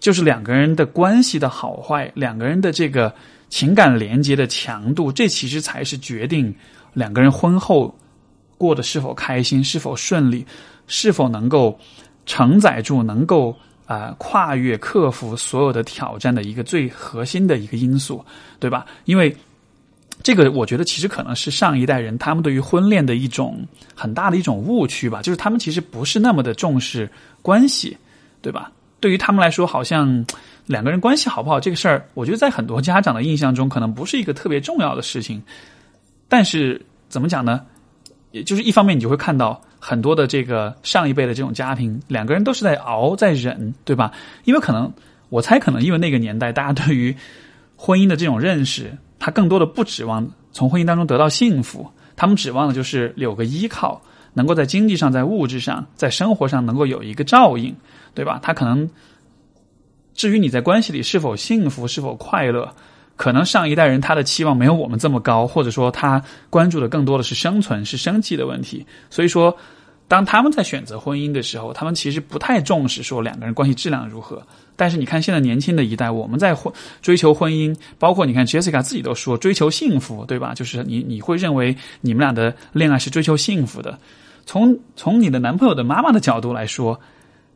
[0.00, 3.14] 就是两个人的关系的好坏，两个人的这个
[3.50, 6.54] 情感连接的强度，这其实才是决定
[6.94, 7.94] 两个人婚后
[8.58, 10.44] 过得是否开心、是否顺利、
[10.86, 11.78] 是否能够
[12.26, 18.22] 承载住、能够啊跨越、克服所有的挑战的一个最核心的一个因素，
[18.60, 18.84] 对吧？
[19.06, 19.34] 因为。
[20.20, 27.08] 这个我觉得其实可能是上一代人他们对于婚恋的一种很大的一种误区吧，就是他们其实不是那么的重视
[27.40, 27.96] 关系，
[28.42, 28.72] 对吧？
[28.98, 30.26] 对于他们来说，好像
[30.66, 35.40] 两个人关系好不好这个事儿，我觉得在很多家长的印象中，可能不是一个特别重要的事情。
[36.28, 37.64] 但是怎么讲呢？
[38.30, 44.12] 也就是一方面，你就会看到很多的这个上一辈的这种家庭，两个人都是在熬在忍，对吧？
[44.44, 44.92] 因为可能
[45.28, 47.14] 我猜，可能因为那个年代大家对于
[47.76, 48.96] 婚姻的这种认识。
[49.20, 54.00] 他更多的不指望从婚姻当中得到幸福，他们指望的就是有个依靠，
[54.32, 57.74] 能够在经济上、在物质上、在生活上能够有一个照应，
[58.14, 58.38] 对吧？
[58.40, 58.88] 他可能
[60.14, 62.72] 至于你在关系里是否幸福、是否快乐，
[63.18, 69.54] 可能上一代人他的期望没有我们这么高，或者说他关注的更多的是生存、是生计的问题，所以说。
[70.10, 74.42] 当他们在选择婚姻的时候，他们其实不太重视说两个人关系质量如何。
[74.74, 80.54] 但是你看现在年轻的一代，我们在婚追求婚姻，包括你看 Jessica 自己都说追求幸福，对吧？
[80.54, 83.98] 就是你你会认为你们俩的恋爱是追求幸福的。
[84.46, 86.98] 从从你的男朋友的妈妈的角度来说，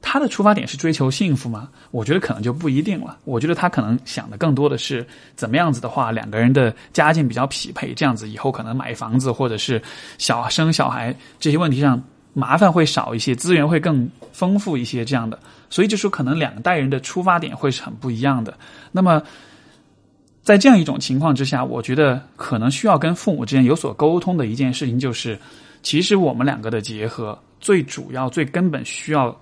[0.02, 1.70] 他的出发点是追求幸福吗？
[1.92, 3.16] 我觉得可能就不一定了。
[3.24, 9.80] 我觉得他可能想的更多的是怎么样子的话，两个人的家境比较匹配，这样子以后可能买房子或者是
[10.18, 12.02] 小生小孩这些问题上。
[12.34, 15.38] 麻烦会少一些，资源会更丰富一些，这样的，
[15.68, 18.56] 所以就说可能两代人的出发点会是很不一样的。
[18.90, 19.22] 那么，
[20.42, 25.38] 在这样一种情况之下，我觉得可能需要跟父母之间有所沟通的一件事情，就是
[25.82, 29.38] 其实我们两个的结合，最主要、最根本需要，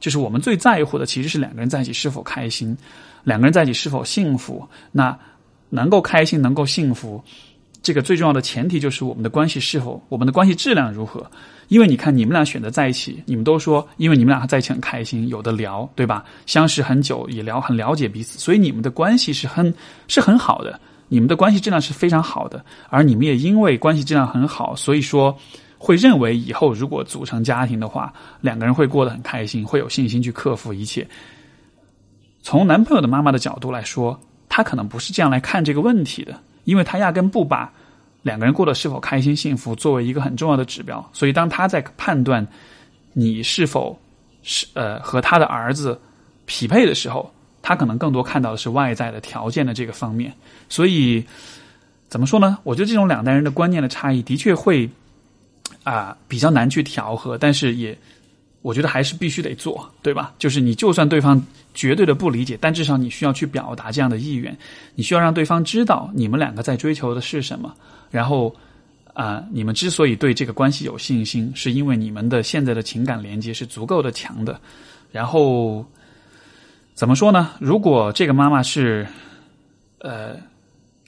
[0.00, 2.76] 就是我们最在乎的，其实是两个人在一起是否开心，
[3.22, 4.66] 两个人在一起是否幸福。
[4.92, 5.18] 那
[5.70, 7.22] 能够开心，能够幸福，
[7.82, 11.26] 这个最重要的前提就是我们的关系是否，我们的关系质量如何。
[11.68, 16.22] 因为你看，你们俩选择在一起，你们都说，因为你们俩在一起很开心，有的聊，对吧？
[16.44, 19.72] 相识很久，也聊很了解彼此，所以你们的关系是很
[20.06, 20.78] 是很好的，
[21.08, 22.62] 你们的关系质量是非常好的。
[22.90, 25.34] 而你们也因为关系质量很好，所以说
[25.84, 31.06] 会认为以后如果组成家庭的话，两个人会过得很开心，会有信心去克服一切。
[32.40, 34.18] 从男朋友的妈妈的角度来说，
[34.48, 37.70] 他可能不是这样来看这个问题的，因为他压根不把。
[38.22, 41.06] 两个人过得是否开心幸福，作为一个很重要的指标。
[41.12, 42.46] 所以，当他在判断
[43.12, 43.94] 你是否
[44.42, 46.00] 是呃和他的儿子
[46.46, 50.32] 匹配的时候，他可能更多看到的是外在的条件的这个方面。
[50.70, 51.22] 所以，
[52.08, 52.56] 怎么说呢？
[52.62, 54.88] 我觉得这种两代人的观念的差异，的确会
[55.84, 57.38] 啊比较难去调和。
[57.38, 57.96] 但是，也
[58.62, 60.34] 我觉得还是必须得做，对吧？
[60.38, 61.40] 就是你就算对方
[61.72, 64.56] 绝对的不理解，但至少你需要去表达这样的意愿，
[64.94, 67.72] 你需要让对方知道你们两个在追求的是什么。
[68.10, 68.54] 然后，
[69.12, 74.58] 啊，你们之所以对这个关系有信心，是因为你们的现在的情感连接是足够的强的。
[75.12, 75.84] 然后，
[76.94, 77.50] 怎么说呢？
[77.60, 79.06] 如果这个妈妈是，
[79.98, 80.36] 呃，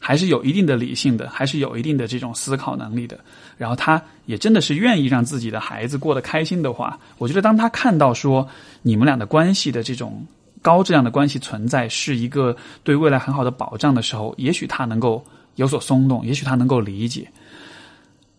[0.07, 3.19] 还是有一定的理性的，还是有一定的这种思考能力的，
[3.57, 8.49] 然后他也真的是愿意让自己的孩子过得开心的话，我觉得当他看到说
[8.83, 10.25] 你们俩的关系的这种
[10.63, 15.27] 高质量的关系存在，是一个对未来很好的保障的时候，也许他能够。
[15.57, 17.27] 有所松动，也许他能够理解。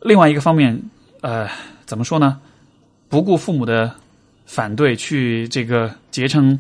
[0.04, 0.80] 另外一个方面，
[1.22, 1.50] 呃，
[1.84, 2.40] 怎么说呢？
[3.10, 3.92] 不顾父母的
[4.46, 6.60] 反对，去这个结成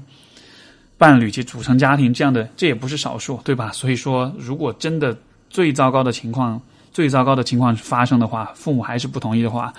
[0.98, 3.72] 伴侣，去组成家庭，这样的这也不是少数，对吧？
[3.72, 5.18] 所以说，如果真的
[5.50, 9.74] 最糟糕的情况，最糟糕的情况发生的话，父母还是不同意的话，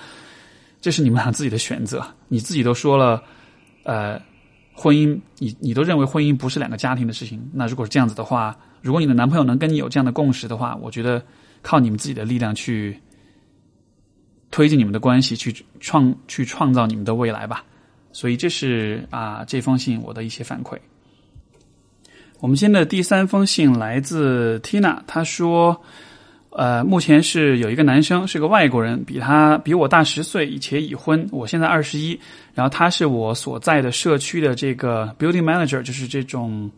[0.79, 2.05] 这是你们俩自己的选择。
[2.27, 3.21] 你自己都说了，
[3.83, 4.21] 呃，
[4.73, 8.55] 婚姻，你你都认为婚姻不是两个家庭的事情，那如果是这样子的话。
[8.81, 11.21] 如果你的男朋友能跟你有这样的共识的话，我觉得
[11.61, 12.97] 靠你们自己的力量去
[14.51, 17.61] 推进你们的关系，去创去创造你们的未来吧。
[18.13, 20.77] 所以这是啊这封信我的一些反馈。
[22.41, 25.81] 我们今天的第三封信来自 Tina，她说，
[26.51, 31.27] 呃，目前是有一个男生是个外国人，比他比我大十岁，且已婚。
[31.33, 32.17] 我现在二十一，
[32.53, 36.69] 然后他是我所在的社区的这个 building manager，就是这种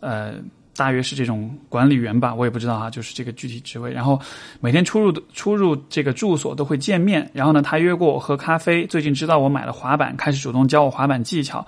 [0.00, 0.34] 呃。
[0.76, 3.92] 大约是这种管理员吧，我也不知道哈，就是这个具体职位。
[3.92, 4.20] 然后
[4.58, 7.30] 每天出入的出入这个住所都会见面。
[7.32, 8.84] 然后呢，他约过我喝咖啡。
[8.88, 11.64] 最近知道我买了滑板，开始主动教我滑板技巧。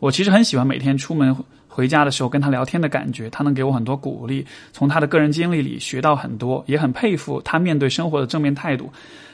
[0.00, 1.32] 我其实很喜欢每天出门
[1.78, 8.90] 回家的时候跟他聊天的感觉，他能给我很多鼓励，从他的个人经历里学到很多，也很佩服他面对生活的正面态度。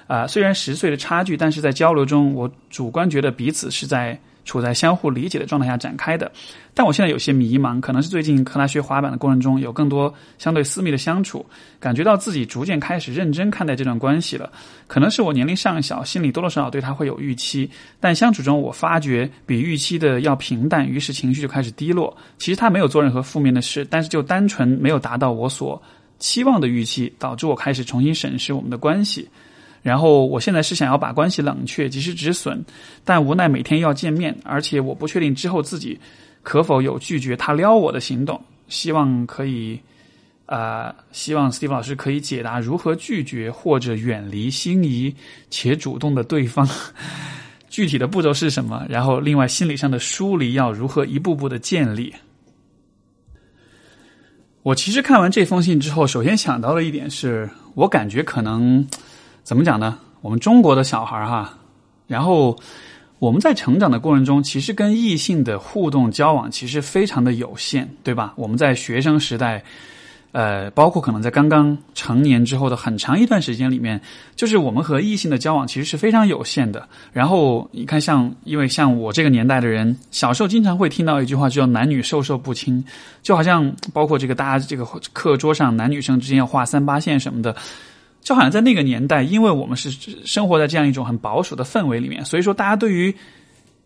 [0.06, 4.20] 啊，虽然十岁的差距，但是在交流中，我主观觉得彼此是在。
[4.44, 6.30] 处在相互理解的状态下展开的，
[6.74, 11.44] 但我现在有些迷茫，可能是最近和他学滑板的过程中有更多相对私密的相处，
[11.80, 14.52] 感觉到自己逐渐开始认真看待这段关系了。
[14.86, 17.68] 可能是我年龄尚小，心里多多少少对他会有预期，
[17.98, 22.14] 但相处中我发觉比预期的要平淡，于是情绪就开始低落。
[22.38, 25.82] 其实他没有做任何负面的事，但是就单纯没有达到我所
[26.18, 29.28] 期望的预期，导致我开始重新审视我们的关系。
[29.84, 32.64] 然后我现在是想要把关系冷却，及时止损，
[33.04, 36.00] 但无奈每天要见面，而且我不确定之后自己
[36.42, 38.40] 可否有拒绝他撩我的行动。
[38.66, 39.78] 希望可以，
[40.46, 45.14] 呃，希望 Steve 老师可以解答如何拒绝或者远离心仪
[45.50, 46.66] 且主动的对方，
[47.68, 48.86] 具体的步骤是什么？
[48.88, 52.10] 然后另外心理上的疏离要如何一步步的建立？
[54.62, 58.82] 我其实看完这封信之后，首先想到的一点是我感觉可能。
[59.44, 59.98] 怎么讲呢？
[60.22, 61.52] 我们中国的小孩哈，
[62.06, 62.58] 然后
[63.18, 68.32] 我们在成长的过程中，其实跟异性的互动交往其实非常的有限，对吧？
[68.36, 69.62] 我们在学生时代，
[70.32, 74.00] 呃，包括可能在刚刚成年之后的很长一段时间里面，
[74.34, 76.88] 就是我们和异性的交往其实是非常有限的。
[77.12, 82.82] 然后你看，像因为像我这个年代的人，小时候经常会听到一句话，叫“男女授受不亲”，
[83.22, 87.54] 就好像包括这个大家这个课桌上男女生之间要画三八线什么的。
[88.24, 89.90] 就好像在那个年代，因为我们是
[90.24, 93.14] 生活在这样一种很保守的氛围里面，所以说大家对于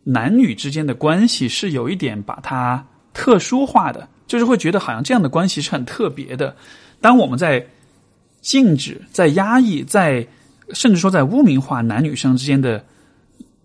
[0.04, 2.82] 男女之间的关系是有一点把它
[3.12, 6.56] 特殊化的，就是会觉得好像这样的关系是很特别的。
[7.00, 7.66] 当我们在
[8.40, 10.24] 禁止、在压抑、在
[10.72, 12.82] 甚至说在污名化男女生之间的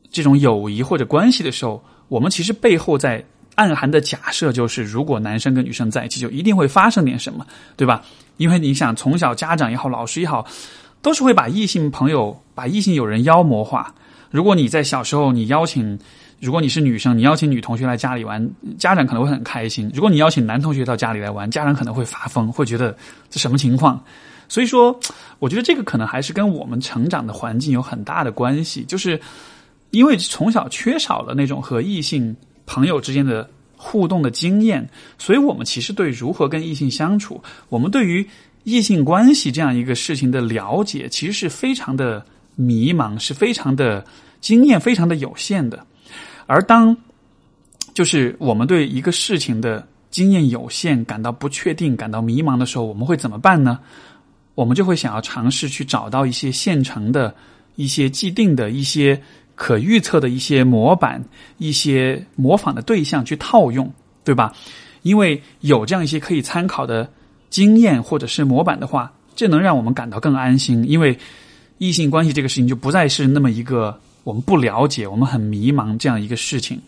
[0.09, 7.45] 这种友谊或者关系的时候，我们其实背后在暗含的假设就是，如果男生跟女生在一起，就一定会发生点什么，
[7.77, 8.03] 对吧？
[8.37, 10.45] 因为你想，从小家长也好，老师也好，
[11.01, 13.93] 都是会把异性朋友、把异性友人妖魔化。
[14.31, 15.97] 如果你在小时候，你邀请，
[16.39, 22.97] 如果你是女生，你邀请女同学来家里玩，家长可能会很开心；如果你邀请男同学到家里来玩，家长可能会发疯，会觉得
[23.29, 24.03] 这什么情况？
[24.49, 24.99] 所以说，
[25.39, 29.19] 我觉得这个可能还是跟我们成长的环境有很大的关系，就是
[29.91, 33.47] 因为从小缺少了那种和异性朋友之间的。
[33.83, 38.25] 互动的经验，所以我们其实对如何跟异性相处，我们对于
[38.63, 42.25] 异性关系这样一个事情的了解，其实是非常的
[42.55, 44.05] 迷茫，是非常的
[44.39, 45.85] 经验非常的有限的。
[46.45, 46.95] 而当
[47.93, 53.77] 就是我们对一个事情的经验有限，感到不确定、感到迷茫的时候，我们会怎么办呢？
[54.55, 57.35] 我们就会想要尝试去找到一些现成的、
[57.75, 59.21] 一些既定的一些。
[59.55, 61.23] 可预测的一些模板、
[61.57, 63.91] 一些模仿的对象去套用，
[64.23, 64.51] 对吧？
[65.03, 67.07] 因为有这样一些可以参考的
[67.49, 70.83] 经验或者是模板的话，这能让我们感到更安心。
[70.89, 71.17] 因为
[71.77, 76.81] 异性关系这个事情就不再是那么一个我们不了解、我们很迷茫这样一个事情。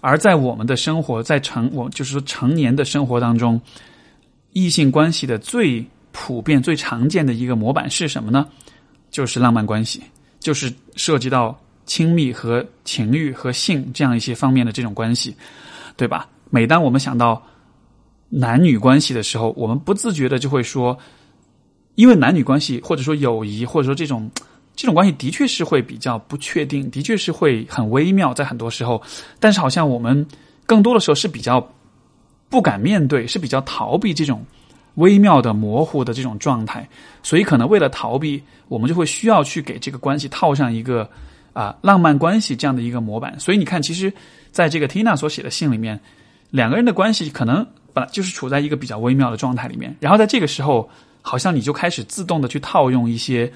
[0.00, 3.60] 而在我们的生活，在成我就是说成年的生活当中，
[4.52, 8.48] 异性关系的最普遍、最常见的一个模板是什么呢？
[9.10, 10.02] 就是浪漫关系，
[10.40, 11.56] 就是涉及到。
[11.90, 15.34] 亲密和情欲和性这样一些方面的这种关系，
[15.96, 16.28] 对吧？
[16.48, 17.42] 每当我们想到
[18.28, 20.96] 男女关系的时候，我们不自觉的就会说，
[21.96, 24.30] 因为男女关系或者说友谊或者说这种
[24.76, 29.02] 这种关系的确是会比较不确定，的确是会很微妙，在很多时候，
[29.40, 30.24] 但是好像我们
[30.66, 31.60] 更多的时候是比较
[32.48, 34.46] 不敢面对，是比较逃避这种
[34.94, 36.88] 微妙的模糊的这种状态，
[37.24, 41.10] 所以可能为了逃避，我们就会需要去给这个关系套上一个。
[41.60, 44.10] 啊，浪漫关系这样的一个模板，所以你看，其实
[44.50, 46.00] 在这个 Tina 所写的信里面，
[46.48, 50.88] 两个人的关系可能本来就是处在一个比较微妙的状态里面，然后在这个时候，
[51.20, 53.52] 好像你就开始自动的去套用一些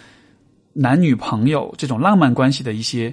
[0.74, 3.10] 男女朋友这种浪漫关系的一些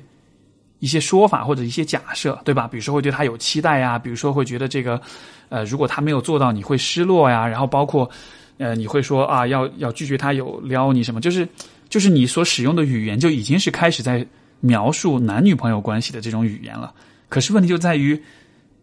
[0.79, 2.67] 一些说法或者一些假设，对吧？
[2.67, 5.01] 比如说会对他有期待呀，比如说会觉得这个
[5.47, 8.11] 呃，如果他没有做到，你会失落呀，然后包括
[8.57, 11.47] 呃，你会说啊，要要拒绝他有撩你什么，就是
[11.87, 14.27] 就是你所使用的语言就已经是开始在。
[14.61, 16.93] 描述男女朋友关系的这种语言了，
[17.27, 18.21] 可是问题就在于，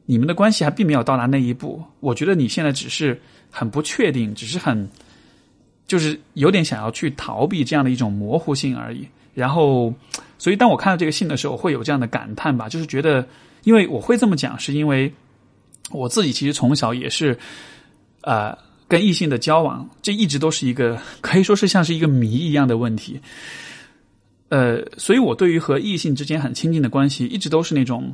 [0.04, 1.82] 你们的关系还并没有到达那一步。
[2.00, 3.18] 我觉得你现在只是
[3.50, 4.88] 很不确定，只是很，
[5.86, 9.06] 就是有点想要去逃避这样的一种模糊性而已。
[9.34, 9.94] 然后，
[10.36, 13.24] 所以当我看到这个信的时候，会有这样的感叹吧，就是觉得，
[13.62, 15.12] 因为我会这么讲，是因为
[15.92, 17.38] 我自己其实从小也是，
[18.22, 18.58] 呃，
[18.88, 23.20] 跟异性的交往，这一直都是一个可以说是像是一个谜一样的问题。
[24.50, 28.10] 呃，所以我对于和异性之间很亲近的关系，一直都是那种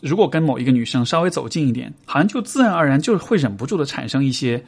[0.00, 4.64] 如果跟某一个女生稍微走近一点，好像就自然而然就会忍不住的产生一些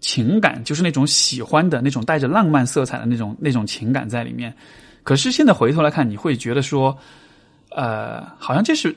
[0.00, 4.54] 情感，就是那种喜欢的那种带着浪漫色彩的那种那种情感在里面。
[5.02, 6.96] 可是现在回头来看，你会觉得说，
[7.70, 8.96] 呃，好像这是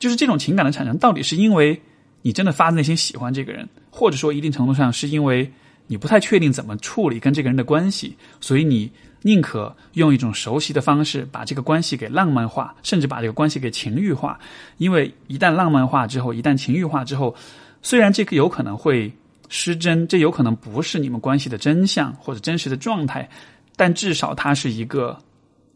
[0.00, 1.80] 就是这种情感的产生，到底是因为
[2.22, 5.48] 你真的发自内心喜欢这个人，或者说一定程度上是因为
[5.86, 8.90] 你不太确定怎么处理跟这个人的关系，所以你。
[9.26, 14.38] 宁可用一种熟悉的方式把这个关系给浪漫化，甚至把这个关系给情欲化，
[14.76, 17.34] 因为一旦浪漫化之后，一旦情欲化之后，
[17.80, 19.10] 虽然这个有可能会
[19.48, 23.26] 失真，这有可能不是你们关系的真相或者真实的状态，
[23.76, 25.18] 但至少它是一个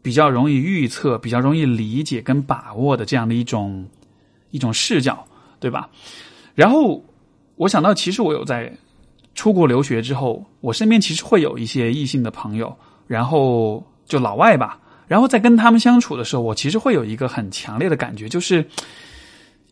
[0.03, 3.88] 比较容易预测、比较容易理解跟把握的这样的一种
[4.51, 5.26] 一种视角，
[5.59, 5.88] 对吧？
[6.55, 7.03] 然后
[7.57, 8.70] 我想到，其实我有在
[9.34, 12.76] 出国留学之后，我身边其实会有一些异性的朋友。
[13.09, 14.78] 然后就老外吧，
[15.09, 18.64] 然后在跟他们相处的时候，我其实会有一个很强烈的感觉，就是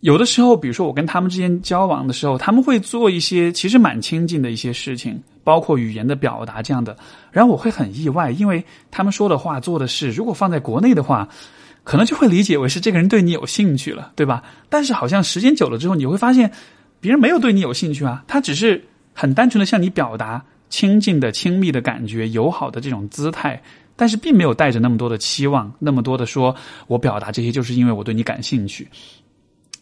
[0.01, 6.97] 有的时候，比如说我跟他们之间交往的时候，他们会做一些其实蛮亲近的一些事情，包括语言的表达这样的，
[7.31, 11.29] 然后我会很意外，因为他们说的话、做的事，如果放在国内的话，
[11.85, 14.43] 可能就会理解为是这个人对你有兴趣了，对吧？
[14.69, 16.51] 但是好像时间久了之后，你会发现
[17.01, 18.83] 别人没有对你有兴趣啊，他只是
[19.13, 20.43] 很单纯的向你表达。
[20.69, 23.63] 亲近的、亲密的感觉，友好的这种姿态，
[23.95, 26.55] 但是并没有带着那么多的期望，那么多的说，
[26.87, 28.89] 我表达这些就是因为我对你感兴趣。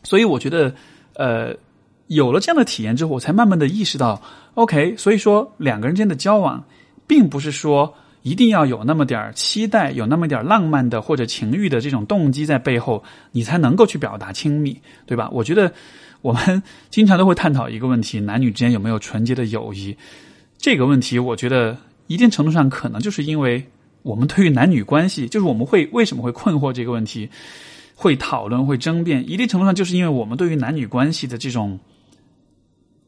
[0.03, 0.75] 所以我觉得，
[1.15, 1.57] 呃，
[2.09, 4.21] 有了这样的体验之后，我才慢慢的意识到
[4.55, 6.63] ，OK，所以说两个人之间的交往，
[7.07, 15.31] 并不是说一定要有那么点期待，有那么点浪漫的或者情欲的这种动机在背后，你才能够去表达亲密，对吧？
[15.33, 15.73] 我觉得
[16.21, 19.97] 我们 经常都会探讨一个问题：男女之间有没有纯洁的友谊？
[20.65, 23.63] 这个问题，我觉得一定程度上可能就是因为
[24.01, 27.29] 我们对于男女关系，就是我们会为什么会困惑这个问题，
[27.95, 31.79] 会讨论、会争辩，一定程度上就是因为我们对于男女关系的这种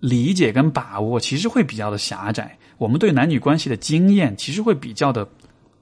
[0.01, 2.59] 理解跟把握，其实会比较的狭窄。
[2.77, 5.27] 我们对男女关系的经验，其实会比较的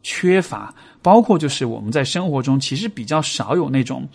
[0.05, 0.73] 缺乏，
[1.03, 4.09] 包括就是我们在生活中其实比较少有那种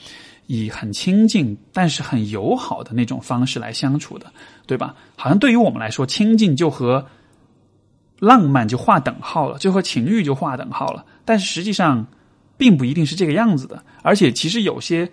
[0.48, 4.32] 以很亲近但是很友好的那种方式来相处的，
[4.66, 4.96] 对吧？
[5.18, 7.06] 好像对于我们来说，亲近就和
[8.20, 11.06] 浪漫就划等号了，就和情欲就划等号了。
[11.24, 12.06] 但是实际上，
[12.58, 13.82] 并不一定是这个样子的。
[14.02, 15.10] 而且，其实有些，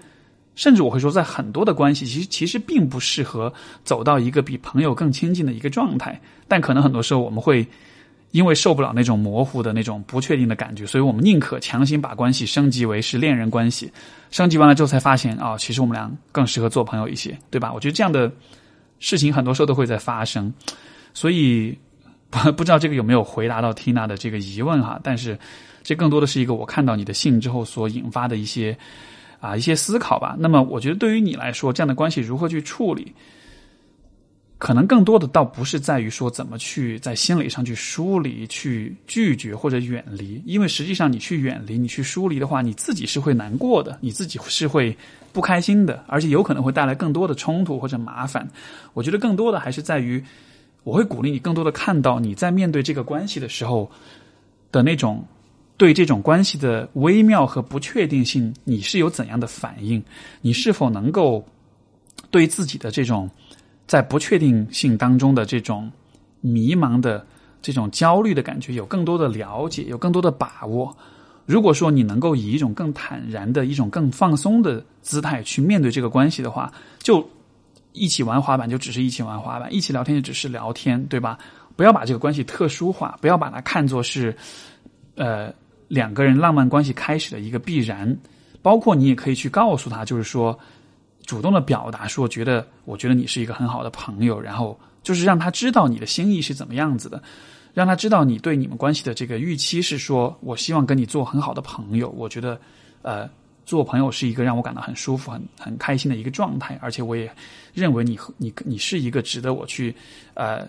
[0.54, 3.52] 甚至我会说，在很多的关系，其实其实并不适合
[3.84, 6.20] 走到一个比朋友更亲近的一个状态。
[6.48, 7.64] 但可能很多时候，我们会
[8.32, 13.92] 因为受不了那种模糊的那种不确定的感觉，所以我们宁可强行把关系升级为是恋人关系。
[14.30, 17.72] 升级完了之后，才发现啊，其实我们俩更适合做朋友一些，对吧？
[17.72, 18.32] 我觉得这样的
[18.98, 20.52] 事情很多时候都会在发生，
[21.14, 21.78] 所以。
[22.30, 25.38] 不 不知道这个有没有回答到 Tina 的这个疑问哈，但是
[25.82, 28.76] 这更多的是一个我看到你的信之后所引发的一些
[29.40, 30.36] 啊一些思考吧。
[30.38, 33.14] 那么我觉得对于你来说，这样的关系如何去处理，
[34.58, 44.96] 可能更多的倒不是在于说怎么去在心理上去梳理、去拒绝或者远离，因为实际上你去远离、你去疏离的话，你自己是会难过的，你自己是会
[45.32, 48.48] 不开心的，而且有可能会带来更多的冲突或者麻烦。
[48.94, 50.22] 我觉得更多的还是在于。
[50.86, 53.90] 我会鼓励你更多的看到你在面对这个关系的时候
[54.70, 55.24] 的那种
[55.76, 60.00] 对这种关系的微妙和不确定性，你是有怎样的反应？
[60.40, 61.44] 你是否能够
[62.30, 63.28] 对自己的这种
[63.88, 65.90] 在不确定性当中的这种
[66.40, 67.26] 迷茫的
[67.60, 70.96] 这种焦虑的感觉有更多的了解，有更多的把握？
[71.46, 77.28] 如果说你能够以一种更坦然的一种更放松的姿态去面对这个关系的话，就。
[77.96, 81.38] 一起玩滑板就只是一起玩滑板，一起聊天就只是聊天，对吧？
[81.74, 84.36] 不要把这个关系特殊化，不要把它看作是，
[85.16, 85.52] 呃，
[85.88, 88.16] 两个人浪漫关系开始的一个必然。
[88.62, 90.58] 包括你也可以去告诉他，就是说，
[91.24, 97.22] 主动的表达说，觉得我觉得你是一个很好的朋友，然后就是让他知道你的心意是怎么样子的，
[97.74, 102.08] 让他知道你对你们关系的这个预期是说，我希望跟你做很好的朋友。
[102.10, 102.60] 我觉得，
[103.02, 103.28] 呃。
[103.66, 107.30] 做朋友是一个让我感到很舒服、很很开心的一个状态，而且我也
[107.74, 109.94] 认为你你你是一个值得我去
[110.34, 110.66] 呃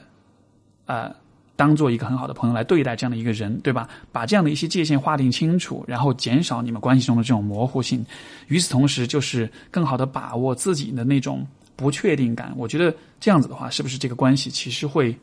[0.88, 1.16] 呃
[1.56, 3.88] 当做一个很好的朋友来对待这样的一个人，对吧？
[4.12, 8.06] 把这样的一些界限划定清楚，然后减少你们关系中的这种模糊性。
[8.48, 11.46] 与此同时，就是更好的把握自己的那种
[11.76, 12.52] 不确定感。
[12.58, 15.16] 我觉得这样子的话，是不是这个关系其实会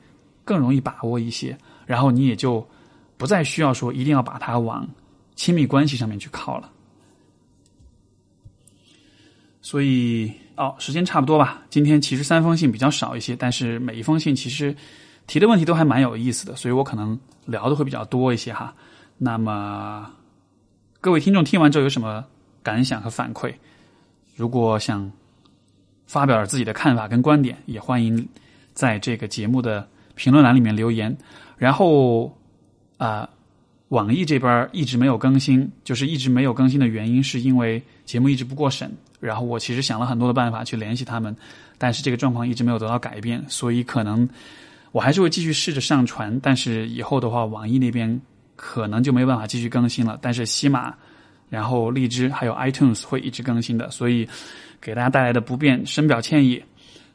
[0.44, 1.56] 更容易把握一些？
[1.86, 2.66] 然后你也就
[3.16, 4.88] 不再需要说一定要把它往
[5.34, 6.70] 亲密关系上面去靠了。
[9.64, 11.62] 所以哦，时间差不多吧。
[11.70, 14.76] 今天其实三封信比较少一些，但是每一封信其实
[15.26, 18.74] 提的问题都还蛮有意思的，所以我可能聊的会比较多一些哈。
[19.16, 20.06] 那么
[21.00, 22.22] 各位听众听完之后有什么
[22.62, 23.54] 感想和反馈？
[24.36, 25.10] 如果想
[26.06, 28.28] 发表自己的看法跟观点，也欢迎
[28.74, 31.16] 在这个节目的评论栏里面留言。
[31.56, 32.30] 然后
[32.98, 33.26] 啊，
[33.88, 38.94] 网易这边一直没有更新，就是一直没有更新的原因，是因为节目一直不过审。
[39.24, 41.34] 然后我其实想了很多的办法去联系他们，
[41.78, 44.28] 但是这个状况一直没有得到改变，所以可能
[44.92, 46.38] 我还是会继续试着上传。
[46.42, 48.20] 但是以后的话，网易那边
[48.54, 50.18] 可能就没有办法继续更新了。
[50.20, 50.94] 但是西马、
[51.48, 54.28] 然后荔枝还有 iTunes 会一直更新的，所以
[54.78, 56.62] 给大家带来的不便深表歉意。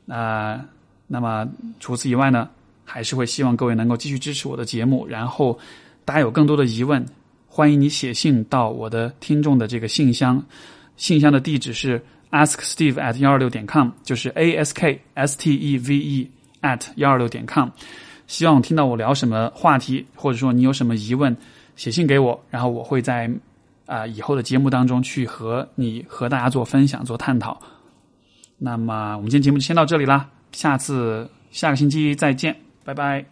[0.05, 0.59] 那
[1.05, 1.47] 那么
[1.79, 2.49] 除此以外呢，
[2.83, 5.05] 还是会希望各位能够继续支持我的节目。
[5.07, 5.59] 然后
[6.05, 7.05] 大家有更多的疑问，
[7.47, 10.43] 欢迎你写信到我的听众的这个信箱。
[10.99, 16.29] 信箱的地址是 asksteve at 幺二六点 com，就是 a s k s t e v e
[16.61, 17.69] at 幺二六点 com。
[18.27, 21.35] 希望听到我聊什么话题，或者说你有什么疑问，
[21.77, 23.31] 写信给我，然后我会在
[23.85, 27.59] 啊以后的节目当中去和你和大家做分享、做探讨。
[28.57, 33.25] 那么我们今天节目就先到这里啦，下次下个星期再见，拜拜。